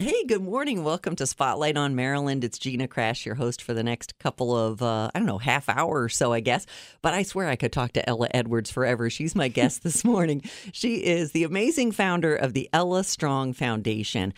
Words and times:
Hey, 0.00 0.22
good 0.22 0.44
morning. 0.44 0.84
Welcome 0.84 1.16
to 1.16 1.26
Spotlight 1.26 1.76
on 1.76 1.96
Maryland. 1.96 2.44
It's 2.44 2.56
Gina 2.56 2.86
Crash, 2.86 3.26
your 3.26 3.34
host 3.34 3.60
for 3.60 3.74
the 3.74 3.82
next 3.82 4.16
couple 4.20 4.56
of, 4.56 4.80
uh, 4.80 5.10
I 5.12 5.18
don't 5.18 5.26
know, 5.26 5.38
half 5.38 5.68
hour 5.68 6.04
or 6.04 6.08
so, 6.08 6.32
I 6.32 6.38
guess. 6.38 6.66
But 7.02 7.14
I 7.14 7.24
swear 7.24 7.48
I 7.48 7.56
could 7.56 7.72
talk 7.72 7.94
to 7.94 8.08
Ella 8.08 8.28
Edwards 8.32 8.70
forever. 8.70 9.10
She's 9.10 9.34
my 9.34 9.48
guest 9.48 9.82
this 9.82 10.04
morning. 10.04 10.42
She 10.72 11.04
is 11.04 11.32
the 11.32 11.42
amazing 11.42 11.90
founder 11.90 12.36
of 12.36 12.52
the 12.52 12.70
Ella 12.72 13.02
Strong 13.02 13.54
Foundation. 13.54 14.34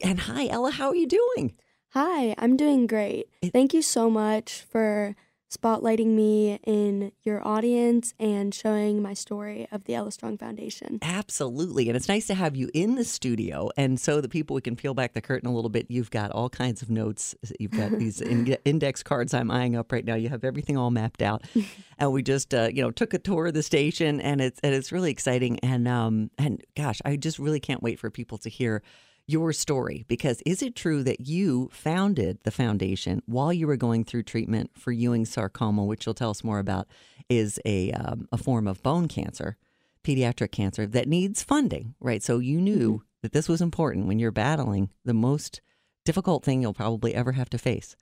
And 0.00 0.20
hi, 0.20 0.46
Ella, 0.46 0.70
how 0.70 0.90
are 0.90 0.94
you 0.94 1.08
doing? 1.08 1.54
Hi, 1.88 2.36
I'm 2.38 2.56
doing 2.56 2.86
great. 2.86 3.26
Thank 3.52 3.74
you 3.74 3.82
so 3.82 4.10
much 4.10 4.64
for 4.70 5.16
spotlighting 5.50 6.08
me 6.08 6.60
in 6.64 7.10
your 7.24 7.46
audience 7.46 8.14
and 8.20 8.54
showing 8.54 9.02
my 9.02 9.14
story 9.14 9.66
of 9.72 9.84
the 9.84 9.94
Ella 9.94 10.12
Strong 10.12 10.38
Foundation. 10.38 10.98
Absolutely. 11.02 11.88
And 11.88 11.96
it's 11.96 12.08
nice 12.08 12.28
to 12.28 12.34
have 12.34 12.54
you 12.54 12.70
in 12.72 12.94
the 12.94 13.04
studio. 13.04 13.68
And 13.76 13.98
so 13.98 14.20
the 14.20 14.28
people 14.28 14.54
we 14.54 14.60
can 14.60 14.76
peel 14.76 14.94
back 14.94 15.12
the 15.12 15.20
curtain 15.20 15.48
a 15.48 15.52
little 15.52 15.70
bit, 15.70 15.86
you've 15.88 16.10
got 16.10 16.30
all 16.30 16.48
kinds 16.48 16.82
of 16.82 16.90
notes. 16.90 17.34
You've 17.58 17.72
got 17.72 17.90
these 17.98 18.20
in- 18.20 18.56
index 18.64 19.02
cards 19.02 19.34
I'm 19.34 19.50
eyeing 19.50 19.74
up 19.74 19.90
right 19.90 20.04
now. 20.04 20.14
You 20.14 20.28
have 20.28 20.44
everything 20.44 20.76
all 20.76 20.90
mapped 20.90 21.20
out. 21.20 21.44
and 21.98 22.12
we 22.12 22.22
just, 22.22 22.54
uh, 22.54 22.68
you 22.72 22.82
know, 22.82 22.92
took 22.92 23.12
a 23.12 23.18
tour 23.18 23.46
of 23.46 23.54
the 23.54 23.62
station 23.62 24.20
and 24.20 24.40
it's, 24.40 24.60
and 24.62 24.72
it's 24.72 24.92
really 24.92 25.10
exciting. 25.10 25.58
And, 25.60 25.88
um, 25.88 26.30
and 26.38 26.62
gosh, 26.76 27.00
I 27.04 27.16
just 27.16 27.40
really 27.40 27.60
can't 27.60 27.82
wait 27.82 27.98
for 27.98 28.08
people 28.08 28.38
to 28.38 28.48
hear 28.48 28.82
your 29.30 29.52
story 29.52 30.04
because 30.08 30.42
is 30.44 30.62
it 30.62 30.74
true 30.74 31.02
that 31.04 31.20
you 31.20 31.68
founded 31.72 32.38
the 32.42 32.50
foundation 32.50 33.22
while 33.26 33.52
you 33.52 33.66
were 33.66 33.76
going 33.76 34.04
through 34.04 34.22
treatment 34.22 34.70
for 34.76 34.92
Ewing 34.92 35.24
sarcoma, 35.24 35.84
which 35.84 36.06
you'll 36.06 36.14
tell 36.14 36.30
us 36.30 36.44
more 36.44 36.58
about, 36.58 36.88
is 37.28 37.60
a 37.64 37.92
um, 37.92 38.28
a 38.32 38.36
form 38.36 38.66
of 38.66 38.82
bone 38.82 39.08
cancer, 39.08 39.56
pediatric 40.04 40.50
cancer 40.50 40.86
that 40.86 41.08
needs 41.08 41.42
funding, 41.42 41.94
right? 42.00 42.22
So 42.22 42.38
you 42.38 42.60
knew 42.60 42.92
mm-hmm. 42.92 43.04
that 43.22 43.32
this 43.32 43.48
was 43.48 43.60
important 43.60 44.06
when 44.06 44.18
you're 44.18 44.32
battling 44.32 44.90
the 45.04 45.14
most 45.14 45.60
difficult 46.04 46.44
thing 46.44 46.60
you'll 46.60 46.74
probably 46.74 47.14
ever 47.14 47.32
have 47.32 47.50
to 47.50 47.58
face. 47.58 47.96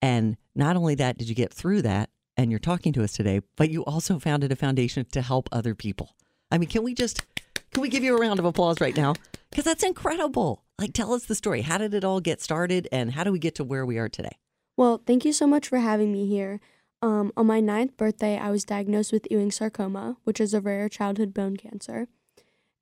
And 0.00 0.36
not 0.54 0.76
only 0.76 0.94
that, 0.96 1.18
did 1.18 1.28
you 1.28 1.34
get 1.34 1.52
through 1.52 1.82
that 1.82 2.10
and 2.36 2.50
you're 2.50 2.60
talking 2.60 2.92
to 2.92 3.02
us 3.02 3.12
today, 3.12 3.40
but 3.56 3.70
you 3.70 3.84
also 3.84 4.18
founded 4.18 4.52
a 4.52 4.56
foundation 4.56 5.04
to 5.10 5.22
help 5.22 5.48
other 5.50 5.74
people. 5.74 6.14
I 6.50 6.58
mean, 6.58 6.68
can 6.68 6.84
we 6.84 6.94
just 6.94 7.26
can 7.72 7.82
we 7.82 7.88
give 7.88 8.02
you 8.02 8.16
a 8.16 8.20
round 8.20 8.38
of 8.38 8.44
applause 8.44 8.80
right 8.80 8.96
now? 8.96 9.14
Because 9.50 9.64
that's 9.64 9.82
incredible. 9.82 10.64
Like, 10.78 10.92
tell 10.92 11.12
us 11.12 11.24
the 11.24 11.34
story. 11.34 11.62
How 11.62 11.78
did 11.78 11.94
it 11.94 12.04
all 12.04 12.20
get 12.20 12.40
started, 12.40 12.88
and 12.92 13.12
how 13.12 13.24
do 13.24 13.32
we 13.32 13.38
get 13.38 13.54
to 13.56 13.64
where 13.64 13.84
we 13.84 13.98
are 13.98 14.08
today? 14.08 14.36
Well, 14.76 15.02
thank 15.06 15.24
you 15.24 15.32
so 15.32 15.46
much 15.46 15.68
for 15.68 15.78
having 15.78 16.12
me 16.12 16.26
here. 16.26 16.60
Um, 17.02 17.32
on 17.36 17.46
my 17.46 17.60
ninth 17.60 17.96
birthday, 17.96 18.38
I 18.38 18.50
was 18.50 18.64
diagnosed 18.64 19.12
with 19.12 19.26
Ewing 19.30 19.50
sarcoma, 19.50 20.16
which 20.24 20.40
is 20.40 20.54
a 20.54 20.60
rare 20.60 20.88
childhood 20.88 21.34
bone 21.34 21.56
cancer. 21.56 22.08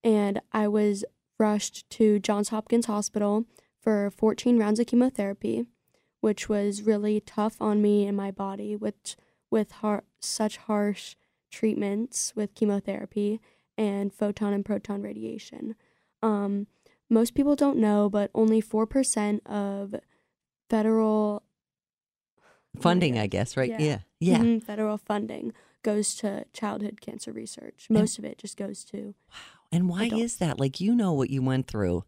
And 0.05 0.41
I 0.53 0.69
was 0.69 1.05
rushed 1.39 1.89
to 1.91 2.19
Johns 2.19 2.51
Hopkins 2.51 2.87
Hospital 2.87 3.45
for 3.81 4.11
14 4.11 4.59
rounds 4.59 4.81
of 4.81 4.87
chemotherapy, 4.87 5.67
which 6.20 6.48
was 6.48 6.83
really 6.83 7.20
tough 7.20 7.57
on 7.61 7.83
me 7.83 8.07
and 8.07 8.17
my 8.17 8.31
body, 8.31 8.75
with, 8.77 9.17
with 9.51 9.70
har- 9.73 10.05
such 10.20 10.57
harsh 10.57 11.14
treatments 11.51 12.33
with 12.35 12.55
chemotherapy 12.55 13.41
and 13.79 14.13
photon 14.13 14.53
and 14.53 14.64
proton 14.64 15.03
radiation. 15.03 15.75
Um, 16.23 16.67
most 17.09 17.35
people 17.35 17.57
don't 17.57 17.79
know, 17.79 18.09
but 18.09 18.31
only 18.35 18.61
4% 18.61 19.47
of 19.47 19.95
federal 20.69 21.42
funding, 22.81 23.19
I 23.19 23.27
guess, 23.27 23.57
right? 23.57 23.70
Yeah. 23.70 23.79
Yeah. 23.79 23.98
yeah. 24.19 24.39
Mm-hmm. 24.39 24.59
Federal 24.59 24.98
funding 24.98 25.53
goes 25.83 26.14
to 26.17 26.45
childhood 26.53 27.01
cancer 27.01 27.33
research. 27.33 27.87
Most 27.89 28.19
and, 28.19 28.27
of 28.27 28.33
it 28.33 28.39
just 28.39 28.57
goes 28.57 28.85
to. 28.87 29.14
Wow. 29.31 29.37
And 29.73 29.89
why 29.89 30.07
adults. 30.07 30.25
is 30.25 30.37
that? 30.39 30.61
Like, 30.61 30.81
you 30.81 30.95
know 30.95 31.13
what 31.13 31.31
you 31.31 31.43
went 31.43 31.69
through. 31.69 32.05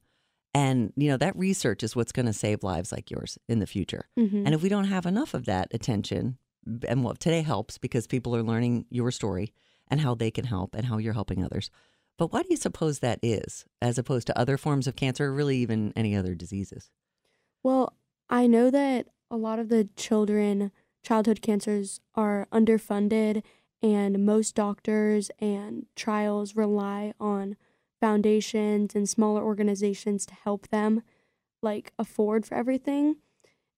And, 0.54 0.92
you 0.96 1.08
know, 1.10 1.16
that 1.18 1.36
research 1.36 1.82
is 1.82 1.94
what's 1.94 2.12
going 2.12 2.26
to 2.26 2.32
save 2.32 2.62
lives 2.62 2.90
like 2.90 3.10
yours 3.10 3.38
in 3.48 3.60
the 3.60 3.66
future. 3.66 4.08
Mm-hmm. 4.18 4.44
And 4.46 4.54
if 4.54 4.62
we 4.62 4.68
don't 4.68 4.84
have 4.84 5.06
enough 5.06 5.34
of 5.34 5.44
that 5.44 5.68
attention, 5.72 6.38
and 6.86 7.04
what 7.04 7.20
today 7.20 7.42
helps 7.42 7.78
because 7.78 8.06
people 8.06 8.34
are 8.36 8.42
learning 8.42 8.84
your 8.90 9.10
story 9.10 9.52
and 9.90 10.00
how 10.00 10.14
they 10.14 10.30
can 10.30 10.44
help 10.44 10.74
and 10.74 10.86
how 10.86 10.98
you're 10.98 11.12
helping 11.12 11.44
others. 11.44 11.70
But 12.18 12.32
why 12.32 12.42
do 12.42 12.48
you 12.50 12.56
suppose 12.56 12.98
that 12.98 13.20
is, 13.22 13.64
as 13.80 13.98
opposed 13.98 14.26
to 14.26 14.38
other 14.38 14.56
forms 14.56 14.86
of 14.86 14.96
cancer, 14.96 15.26
or 15.26 15.32
really 15.32 15.58
even 15.58 15.92
any 15.94 16.16
other 16.16 16.34
diseases? 16.34 16.90
Well, 17.62 17.94
I 18.28 18.46
know 18.46 18.70
that 18.70 19.08
a 19.30 19.36
lot 19.36 19.58
of 19.58 19.68
the 19.68 19.88
children, 19.96 20.72
childhood 21.02 21.42
cancers 21.42 22.00
are 22.14 22.48
underfunded, 22.52 23.42
and 23.80 24.26
most 24.26 24.54
doctors 24.54 25.30
and 25.38 25.86
trials 25.94 26.56
rely 26.56 27.14
on 27.20 27.56
foundations 28.00 28.94
and 28.94 29.08
smaller 29.08 29.42
organizations 29.42 30.26
to 30.26 30.34
help 30.34 30.68
them 30.68 31.02
like 31.62 31.92
afford 31.98 32.46
for 32.46 32.54
everything. 32.54 33.16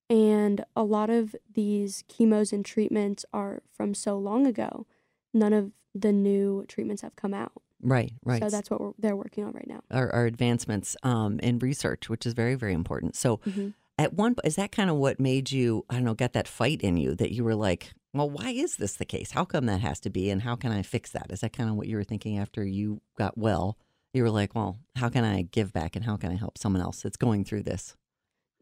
And 0.09 0.65
a 0.75 0.83
lot 0.83 1.09
of 1.09 1.35
these 1.53 2.03
chemos 2.07 2.51
and 2.51 2.65
treatments 2.65 3.25
are 3.31 3.61
from 3.71 3.93
so 3.93 4.17
long 4.17 4.45
ago. 4.45 4.85
None 5.33 5.53
of 5.53 5.71
the 5.93 6.11
new 6.11 6.65
treatments 6.67 7.01
have 7.01 7.15
come 7.15 7.33
out. 7.33 7.53
Right, 7.81 8.13
right. 8.23 8.41
So 8.41 8.49
that's 8.49 8.69
what 8.69 8.93
they're 8.99 9.15
working 9.15 9.43
on 9.43 9.53
right 9.53 9.67
now. 9.67 9.81
Our, 9.89 10.11
our 10.11 10.25
advancements 10.25 10.95
um, 11.03 11.39
in 11.39 11.59
research, 11.59 12.09
which 12.09 12.25
is 12.25 12.33
very, 12.33 12.55
very 12.55 12.73
important. 12.73 13.15
So, 13.15 13.37
mm-hmm. 13.37 13.69
at 13.97 14.13
one, 14.13 14.35
is 14.43 14.55
that 14.55 14.71
kind 14.71 14.89
of 14.89 14.97
what 14.97 15.19
made 15.19 15.51
you? 15.51 15.85
I 15.89 15.95
don't 15.95 16.03
know, 16.03 16.13
got 16.13 16.33
that 16.33 16.47
fight 16.47 16.81
in 16.81 16.97
you 16.97 17.15
that 17.15 17.31
you 17.31 17.43
were 17.43 17.55
like, 17.55 17.93
well, 18.13 18.29
why 18.29 18.51
is 18.51 18.75
this 18.75 18.95
the 18.95 19.05
case? 19.05 19.31
How 19.31 19.45
come 19.45 19.65
that 19.65 19.81
has 19.81 19.99
to 20.01 20.09
be, 20.09 20.29
and 20.29 20.43
how 20.43 20.55
can 20.55 20.71
I 20.71 20.81
fix 20.83 21.11
that? 21.11 21.27
Is 21.31 21.41
that 21.41 21.53
kind 21.53 21.69
of 21.69 21.75
what 21.75 21.87
you 21.87 21.95
were 21.97 22.03
thinking 22.03 22.37
after 22.37 22.63
you 22.63 23.01
got 23.17 23.37
well? 23.37 23.77
You 24.13 24.23
were 24.23 24.29
like, 24.29 24.53
well, 24.53 24.77
how 24.97 25.09
can 25.09 25.23
I 25.23 25.43
give 25.43 25.73
back, 25.73 25.95
and 25.95 26.05
how 26.05 26.17
can 26.17 26.31
I 26.31 26.35
help 26.35 26.57
someone 26.57 26.81
else 26.81 27.01
that's 27.01 27.17
going 27.17 27.45
through 27.45 27.63
this? 27.63 27.95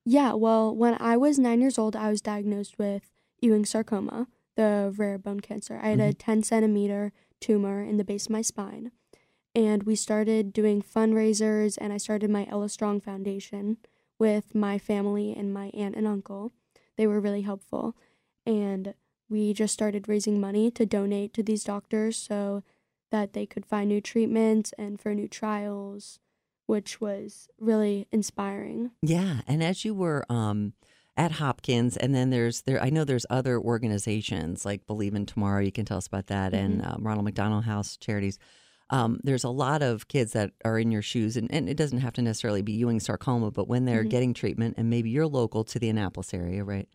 Yeah, 0.06 0.34
well, 0.34 0.74
when 0.74 0.96
I 1.00 1.18
was 1.18 1.38
nine 1.38 1.62
years 1.62 1.78
old, 1.78 1.96
I 1.96 2.10
was 2.10 2.22
diagnosed 2.22 2.80
with 2.80 3.12
Ewing 3.42 3.66
sarcoma, 3.66 4.28
the 4.60 4.94
rare 4.98 5.18
bone 5.18 5.40
cancer. 5.40 5.80
I 5.82 5.88
had 5.88 6.00
mm-hmm. 6.00 6.10
a 6.10 6.14
10 6.14 6.44
centimeter 6.44 7.14
tumor 7.40 7.82
in 7.82 7.96
the 7.96 8.04
base 8.04 8.26
of 8.26 8.32
my 8.32 8.42
spine 8.42 8.92
and 9.56 9.84
we 9.84 9.96
started 9.96 10.52
doing 10.52 10.82
fundraisers 10.82 11.78
and 11.80 11.94
I 11.94 11.98
started 11.98 12.30
my 12.30 12.46
Ella 12.52 12.68
Strong 12.68 13.00
Foundation 13.00 13.78
with 14.20 14.54
my 14.54 14.78
family 14.78 15.34
and 15.34 15.54
my 15.54 15.72
aunt 15.74 15.96
and 15.96 16.06
uncle. 16.06 16.52
They 16.98 17.08
were 17.08 17.22
really 17.22 17.44
helpful 17.44 17.96
and 18.46 18.96
we 19.30 19.54
just 19.54 19.74
started 19.74 20.10
raising 20.10 20.42
money 20.42 20.70
to 20.72 20.86
donate 20.86 21.34
to 21.36 21.44
these 21.44 21.64
doctors 21.64 22.18
so 22.18 22.62
that 23.12 23.32
they 23.32 23.46
could 23.46 23.66
find 23.66 23.88
new 23.88 24.02
treatments 24.02 24.74
and 24.78 25.00
for 25.00 25.16
new 25.16 25.30
trials, 25.30 26.20
which 26.66 27.00
was 27.00 27.48
really 27.62 28.08
inspiring. 28.12 28.92
Yeah, 29.02 29.40
and 29.48 29.64
as 29.64 29.86
you 29.86 29.94
were 29.94 30.26
um 30.30 30.74
at 31.20 31.34
Hopkins, 31.34 31.98
and 31.98 32.16
then 32.16 32.32
there's 32.32 32.62
there. 32.62 32.82
I 32.82 32.90
know 32.90 33.04
there's 33.04 33.26
other 33.30 33.60
organizations 33.60 34.66
like 34.66 34.88
Believe 34.88 35.14
in 35.14 35.26
Tomorrow. 35.26 35.62
You 35.62 35.72
can 35.72 35.86
tell 35.86 35.98
us 35.98 36.08
about 36.08 36.28
that, 36.28 36.54
mm-hmm. 36.54 36.66
and 36.66 36.86
um, 36.86 37.04
Ronald 37.04 37.26
McDonald 37.26 37.66
House 37.66 37.98
Charities 37.98 38.40
um, 38.90 39.20
there's 39.24 39.44
a 39.44 39.50
lot 39.50 39.82
of 39.84 40.08
kids 40.08 40.34
that 40.34 40.52
are 40.66 40.80
in 40.80 40.92
your 40.92 41.02
shoes, 41.02 41.38
and, 41.38 41.52
and 41.52 41.70
it 41.70 41.78
doesn't 41.78 42.00
have 42.00 42.14
to 42.14 42.22
necessarily 42.22 42.62
be 42.62 42.74
Ewing 42.74 43.00
sarcoma, 43.00 43.52
but 43.52 43.68
when 43.68 43.86
they're 43.86 44.02
mm-hmm. 44.02 44.10
getting 44.10 44.34
treatment, 44.34 44.76
and 44.78 44.90
maybe 44.90 45.10
you're 45.10 45.28
local 45.28 45.64
to 45.66 45.80
the 45.80 45.90
Annapolis 45.90 46.34
area, 46.34 46.64
right? 46.64 46.88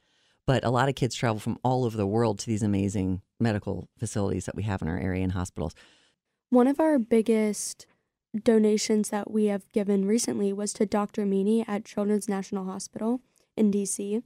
But 0.47 0.65
a 0.65 0.71
lot 0.71 0.89
of 0.89 0.97
kids 0.97 1.15
travel 1.15 1.39
from 1.39 1.59
all 1.63 1.85
over 1.85 1.97
the 1.97 2.07
world 2.07 2.39
to 2.41 2.47
these 2.47 2.63
amazing 2.63 3.23
medical 3.39 3.89
facilities 3.99 4.47
that 4.47 4.57
we 4.57 4.65
have 4.65 4.83
in 4.83 4.89
our 4.89 4.99
area 4.99 5.23
and 5.23 5.33
hospitals. 5.33 5.75
One 6.51 6.67
of 6.67 6.81
our 6.81 6.99
biggest 6.99 7.87
donations 8.43 9.11
that 9.11 9.31
we 9.31 9.47
have 9.47 9.71
given 9.73 10.05
recently 10.05 10.53
was 10.53 10.73
to 10.75 10.87
Dr. 10.87 11.25
Meany 11.25 11.65
at 11.67 11.85
Children's 11.85 12.29
National 12.29 12.65
Hospital 12.65 13.21
in 13.57 13.71
DC. 13.71 14.23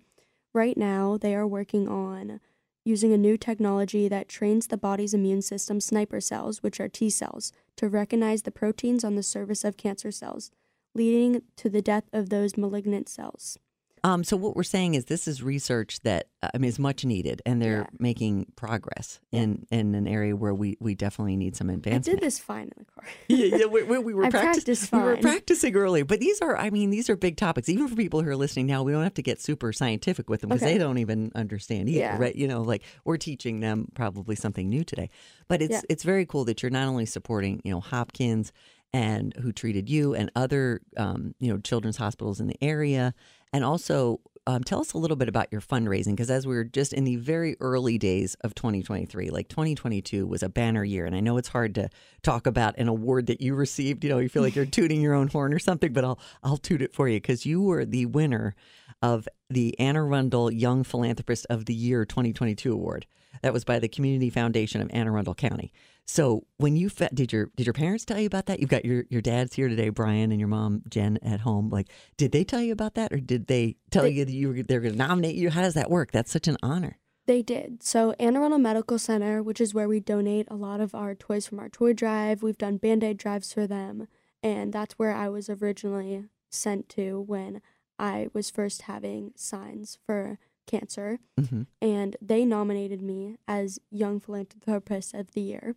Right 0.54 0.76
now, 0.76 1.18
they 1.18 1.34
are 1.34 1.46
working 1.46 1.88
on 1.88 2.40
using 2.84 3.12
a 3.12 3.18
new 3.18 3.36
technology 3.36 4.08
that 4.08 4.28
trains 4.28 4.66
the 4.66 4.76
body's 4.78 5.12
immune 5.12 5.42
system 5.42 5.80
sniper 5.80 6.20
cells, 6.20 6.62
which 6.62 6.80
are 6.80 6.88
T 6.88 7.10
cells, 7.10 7.52
to 7.76 7.88
recognize 7.88 8.42
the 8.42 8.50
proteins 8.50 9.04
on 9.04 9.14
the 9.14 9.22
surface 9.22 9.62
of 9.62 9.76
cancer 9.76 10.10
cells, 10.10 10.50
leading 10.94 11.42
to 11.56 11.68
the 11.68 11.82
death 11.82 12.04
of 12.12 12.30
those 12.30 12.56
malignant 12.56 13.08
cells. 13.08 13.58
Um, 14.04 14.24
so 14.24 14.36
what 14.36 14.56
we're 14.56 14.62
saying 14.62 14.94
is 14.94 15.06
this 15.06 15.26
is 15.28 15.42
research 15.42 16.00
that 16.00 16.28
uh, 16.42 16.48
I 16.54 16.58
mean 16.58 16.68
is 16.68 16.78
much 16.78 17.04
needed, 17.04 17.42
and 17.46 17.60
they're 17.60 17.80
Yeah. 17.82 17.86
making 17.98 18.46
progress 18.56 19.20
in 19.32 19.66
in 19.70 19.94
an 19.94 20.06
area 20.08 20.34
where 20.36 20.54
we 20.54 20.76
we 20.80 20.94
definitely 20.94 21.36
need 21.36 21.56
some 21.56 21.70
I 21.70 21.74
advancement. 21.74 22.20
did 22.20 22.26
this 22.26 22.38
fine 22.38 22.64
in 22.64 22.72
the 22.78 22.84
car. 22.84 23.04
yeah, 23.28 23.56
yeah, 23.58 23.66
we, 23.66 23.82
we, 23.82 23.98
we 23.98 24.14
were 24.14 24.24
I 24.24 24.30
practic- 24.30 24.64
practiced 24.64 24.92
We 24.92 24.98
were 24.98 25.16
practicing 25.16 25.74
early, 25.76 26.02
but 26.02 26.20
these 26.20 26.40
are, 26.40 26.56
I 26.56 26.70
mean, 26.70 26.90
these 26.90 27.08
are 27.10 27.16
big 27.16 27.36
topics. 27.36 27.68
Even 27.68 27.88
for 27.88 27.96
people 27.96 28.22
who 28.22 28.28
are 28.28 28.36
listening 28.36 28.66
now, 28.66 28.82
we 28.82 28.92
don't 28.92 29.02
have 29.04 29.14
to 29.14 29.22
get 29.22 29.40
super 29.40 29.72
scientific 29.72 30.28
with 30.30 30.40
them 30.42 30.48
because 30.50 30.62
Okay. 30.62 30.72
they 30.74 30.78
don't 30.78 30.98
even 30.98 31.32
understand 31.34 31.88
either, 31.88 31.98
Yeah. 32.00 32.18
right? 32.18 32.34
You 32.36 32.48
know, 32.48 32.62
like 32.62 32.82
we're 33.04 33.16
teaching 33.16 33.60
them 33.60 33.88
probably 33.94 34.36
something 34.36 34.68
new 34.68 34.84
today. 34.84 35.10
But 35.48 35.62
it's 35.62 35.84
it's 35.88 36.02
very 36.04 36.26
cool 36.26 36.44
that 36.46 36.62
you're 36.62 36.70
not 36.70 36.88
only 36.88 37.06
supporting, 37.06 37.60
you 37.64 37.72
know, 37.72 37.80
Hopkins 37.80 38.52
and 38.94 39.34
who 39.42 39.52
treated 39.52 39.90
you 39.90 40.14
and 40.14 40.30
other, 40.34 40.80
um, 40.96 41.34
you 41.40 41.52
know, 41.52 41.58
children's 41.58 41.98
hospitals 41.98 42.40
in 42.40 42.46
the 42.46 42.56
area, 42.64 43.12
and 43.52 43.64
also. 43.64 44.20
Um, 44.46 44.64
tell 44.64 44.80
us 44.80 44.94
a 44.94 44.98
little 44.98 45.18
bit 45.18 45.28
about 45.28 45.48
your 45.52 45.60
fundraising 45.60 46.12
because 46.12 46.30
as 46.30 46.46
we 46.46 46.54
were 46.54 46.64
just 46.64 46.94
in 46.94 47.04
the 47.04 47.16
very 47.16 47.54
early 47.60 47.98
days 47.98 48.34
of 48.40 48.54
2023, 48.54 49.28
like 49.28 49.50
2022 49.50 50.26
was 50.26 50.42
a 50.42 50.48
banner 50.48 50.82
year. 50.82 51.04
And 51.04 51.14
I 51.14 51.20
know 51.20 51.36
it's 51.36 51.48
hard 51.48 51.74
to 51.74 51.90
talk 52.22 52.46
about 52.46 52.78
an 52.78 52.88
award 52.88 53.26
that 53.26 53.42
you 53.42 53.54
received. 53.54 54.04
You 54.04 54.08
know, 54.08 54.16
you 54.16 54.30
feel 54.30 54.42
like 54.42 54.56
you're 54.56 54.64
tooting 54.78 55.02
your 55.02 55.12
own 55.12 55.28
horn 55.28 55.52
or 55.52 55.58
something, 55.58 55.92
but 55.92 56.02
I'll 56.02 56.18
I'll 56.42 56.56
toot 56.56 56.80
it 56.80 56.94
for 56.94 57.10
you 57.10 57.18
because 57.18 57.44
you 57.44 57.60
were 57.60 57.84
the 57.84 58.06
winner 58.06 58.54
of 59.02 59.28
the 59.50 59.78
Anne 59.78 59.98
Arundel 59.98 60.50
Young 60.50 60.82
Philanthropist 60.82 61.46
of 61.50 61.66
the 61.66 61.74
Year 61.74 62.06
2022 62.06 62.72
award. 62.72 63.04
That 63.42 63.52
was 63.52 63.64
by 63.64 63.78
the 63.78 63.88
Community 63.88 64.30
Foundation 64.30 64.80
of 64.80 64.90
Anne 64.92 65.06
Arundel 65.06 65.34
County. 65.34 65.72
So 66.04 66.44
when 66.56 66.76
you 66.76 66.88
fe- 66.88 67.10
did 67.12 67.32
your 67.32 67.50
did 67.56 67.66
your 67.66 67.74
parents 67.74 68.04
tell 68.04 68.18
you 68.18 68.26
about 68.26 68.46
that? 68.46 68.60
You've 68.60 68.70
got 68.70 68.84
your 68.84 69.04
your 69.10 69.20
dad's 69.20 69.54
here 69.54 69.68
today, 69.68 69.90
Brian, 69.90 70.30
and 70.32 70.40
your 70.40 70.48
mom 70.48 70.82
Jen 70.88 71.18
at 71.22 71.40
home. 71.40 71.68
Like, 71.68 71.88
did 72.16 72.32
they 72.32 72.44
tell 72.44 72.60
you 72.62 72.72
about 72.72 72.94
that, 72.94 73.12
or 73.12 73.18
did 73.18 73.46
they 73.46 73.76
tell 73.90 74.04
They- 74.04 74.10
you 74.10 74.24
that 74.24 74.32
you 74.32 74.48
were 74.48 74.62
they're 74.62 74.80
going 74.80 74.92
to 74.92 74.98
nominate 74.98 75.34
you? 75.36 75.50
How 75.50 75.62
does 75.62 75.74
that 75.74 75.90
work? 75.90 76.12
That's 76.12 76.30
such 76.32 76.48
an 76.48 76.56
honor. 76.62 76.98
They 77.26 77.42
did. 77.42 77.82
So, 77.82 78.12
Anne 78.18 78.36
Arundel 78.38 78.58
Medical 78.58 78.98
Center, 78.98 79.42
which 79.42 79.60
is 79.60 79.74
where 79.74 79.86
we 79.86 80.00
donate 80.00 80.46
a 80.50 80.56
lot 80.56 80.80
of 80.80 80.94
our 80.94 81.14
toys 81.14 81.46
from 81.46 81.58
our 81.60 81.68
toy 81.68 81.92
drive, 81.92 82.42
we've 82.42 82.56
done 82.56 82.78
band 82.78 83.04
aid 83.04 83.18
drives 83.18 83.52
for 83.52 83.66
them. 83.66 84.08
And 84.42 84.72
that's 84.72 84.94
where 84.98 85.12
I 85.12 85.28
was 85.28 85.50
originally 85.50 86.24
sent 86.50 86.88
to 86.90 87.20
when 87.20 87.60
I 87.98 88.28
was 88.32 88.48
first 88.48 88.82
having 88.82 89.32
signs 89.36 89.98
for 90.06 90.38
cancer. 90.68 91.18
hmm 91.36 91.62
And 91.82 92.16
they 92.22 92.44
nominated 92.44 93.02
me 93.02 93.36
as 93.48 93.80
Young 93.90 94.20
Philanthropist 94.20 95.14
of 95.14 95.32
the 95.32 95.40
Year. 95.40 95.74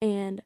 And 0.00 0.40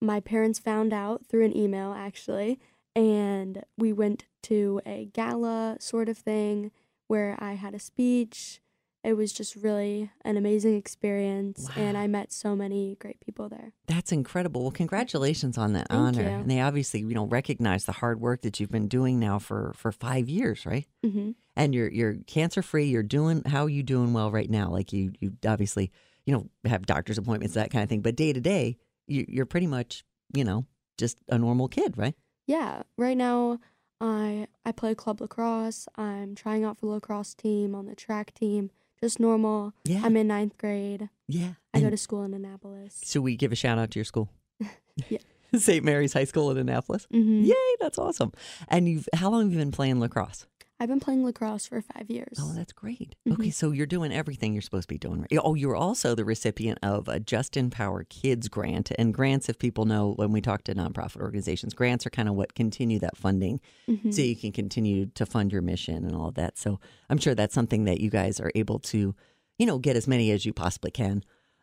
my 0.00 0.18
parents 0.18 0.58
found 0.58 0.92
out 0.92 1.26
through 1.26 1.44
an 1.44 1.56
email, 1.56 1.92
actually. 1.92 2.58
And 2.96 3.62
we 3.78 3.92
went 3.92 4.24
to 4.44 4.80
a 4.84 5.10
gala 5.12 5.76
sort 5.78 6.08
of 6.08 6.18
thing 6.18 6.72
where 7.06 7.36
I 7.38 7.52
had 7.52 7.74
a 7.74 7.78
speech. 7.78 8.60
It 9.02 9.14
was 9.14 9.32
just 9.32 9.56
really 9.56 10.10
an 10.26 10.36
amazing 10.36 10.76
experience. 10.76 11.68
And 11.74 11.96
I 11.96 12.06
met 12.06 12.32
so 12.32 12.54
many 12.54 12.96
great 13.00 13.18
people 13.20 13.48
there. 13.48 13.72
That's 13.86 14.12
incredible. 14.12 14.60
Well, 14.62 14.70
congratulations 14.70 15.56
on 15.56 15.72
that 15.72 15.88
Thank 15.88 16.00
honor. 16.18 16.22
you. 16.22 16.28
And 16.28 16.50
they 16.50 16.60
obviously, 16.60 17.00
you 17.00 17.14
know, 17.14 17.24
recognize 17.24 17.86
the 17.86 17.92
hard 17.92 18.20
work 18.20 18.42
that 18.42 18.60
you've 18.60 18.70
been 18.70 18.88
doing 18.88 19.18
now 19.18 19.38
for 19.38 19.72
for 19.74 19.90
five 19.92 20.28
years, 20.28 20.66
right? 20.66 20.86
hmm 21.04 21.30
and 21.56 21.74
you're 21.74 21.90
you're 21.90 22.14
cancer 22.26 22.62
free. 22.62 22.86
You're 22.86 23.02
doing 23.02 23.42
how 23.44 23.64
are 23.64 23.68
you 23.68 23.82
doing 23.82 24.12
well 24.12 24.30
right 24.30 24.48
now? 24.48 24.70
Like 24.70 24.92
you 24.92 25.12
you 25.18 25.32
obviously 25.46 25.90
you 26.24 26.32
know 26.32 26.48
have 26.64 26.86
doctor's 26.86 27.18
appointments 27.18 27.54
that 27.54 27.70
kind 27.70 27.82
of 27.82 27.88
thing, 27.88 28.00
but 28.02 28.16
day 28.16 28.32
to 28.32 28.40
day 28.40 28.76
you, 29.06 29.26
you're 29.28 29.46
pretty 29.46 29.66
much 29.66 30.04
you 30.32 30.44
know 30.44 30.66
just 30.96 31.18
a 31.28 31.38
normal 31.38 31.68
kid, 31.68 31.98
right? 31.98 32.14
Yeah. 32.46 32.82
Right 32.96 33.16
now, 33.16 33.58
I 34.00 34.46
I 34.64 34.72
play 34.72 34.94
club 34.94 35.20
lacrosse. 35.20 35.88
I'm 35.96 36.34
trying 36.34 36.64
out 36.64 36.78
for 36.78 36.86
the 36.86 36.92
lacrosse 36.92 37.34
team 37.34 37.74
on 37.74 37.86
the 37.86 37.94
track 37.96 38.32
team. 38.32 38.70
Just 39.02 39.18
normal. 39.20 39.72
Yeah, 39.84 40.02
I'm 40.04 40.16
in 40.16 40.28
ninth 40.28 40.56
grade. 40.58 41.08
yeah. 41.28 41.52
I 41.72 41.80
go 41.80 41.88
to 41.90 41.96
school 41.96 42.22
in 42.24 42.34
Annapolis. 42.34 43.00
should 43.04 43.22
we 43.22 43.36
give 43.36 43.52
a 43.52 43.54
shout 43.56 43.78
out 43.78 43.90
to 43.92 43.98
your 43.98 44.04
school? 44.04 44.28
Yeah. 45.08 45.18
St. 45.58 45.82
Mary's 45.84 46.12
High 46.12 46.24
School 46.24 46.50
in 46.50 46.58
Annapolis. 46.58 47.06
hmm 47.10 47.42
Yay, 47.42 47.54
that's 47.80 47.96
awesome. 47.98 48.32
And 48.68 48.86
you've 48.88 49.08
how 49.14 49.30
long 49.30 49.42
have 49.44 49.52
you 49.52 49.58
been 49.58 49.72
playing 49.72 49.98
lacrosse? 49.98 50.46
I've 50.80 50.88
been 50.88 50.98
playing 50.98 51.22
lacrosse 51.24 51.66
for 51.66 51.82
five 51.82 52.08
years. 52.08 52.38
Oh, 52.40 52.54
that's 52.54 52.72
great. 52.72 53.14
Mhm. 53.28 53.34
Okay, 53.34 53.50
so 53.50 53.70
you're 53.70 53.84
doing 53.86 54.12
everything 54.12 54.54
you're 54.54 54.62
supposed 54.62 54.88
to 54.88 54.94
be 54.94 54.98
doing. 54.98 55.20
Right? 55.20 55.38
Oh, 55.44 55.54
you're 55.54 55.76
also 55.76 56.14
the 56.14 56.24
recipient 56.24 56.78
of 56.82 57.06
a 57.06 57.20
Just 57.20 57.54
Empower 57.56 58.04
Kids 58.04 58.48
grant. 58.48 58.90
And 58.98 59.12
grants, 59.12 59.50
if 59.50 59.58
people 59.58 59.84
know 59.84 60.12
when 60.14 60.32
we 60.32 60.40
talk 60.40 60.64
to 60.64 60.74
nonprofit 60.74 61.20
organizations, 61.20 61.74
grants 61.74 62.06
are 62.06 62.10
kind 62.10 62.30
of 62.30 62.34
what 62.34 62.54
continue 62.54 62.98
that 63.00 63.16
funding 63.18 63.60
Mhm. 63.88 64.14
so 64.14 64.22
you 64.22 64.34
can 64.34 64.52
continue 64.52 65.06
to 65.14 65.26
fund 65.26 65.52
your 65.52 65.62
mission 65.62 66.04
and 66.04 66.14
all 66.16 66.28
of 66.28 66.34
that. 66.36 66.56
So 66.56 66.80
I'm 67.10 67.18
sure 67.18 67.34
that's 67.34 67.54
something 67.54 67.84
that 67.84 68.00
you 68.00 68.08
guys 68.08 68.40
are 68.40 68.50
able 68.54 68.78
to, 68.78 69.14
you 69.58 69.66
know, 69.66 69.78
get 69.78 69.96
as 69.96 70.08
many 70.08 70.30
as 70.30 70.46
you 70.46 70.54
possibly 70.54 70.90
can. 70.90 71.22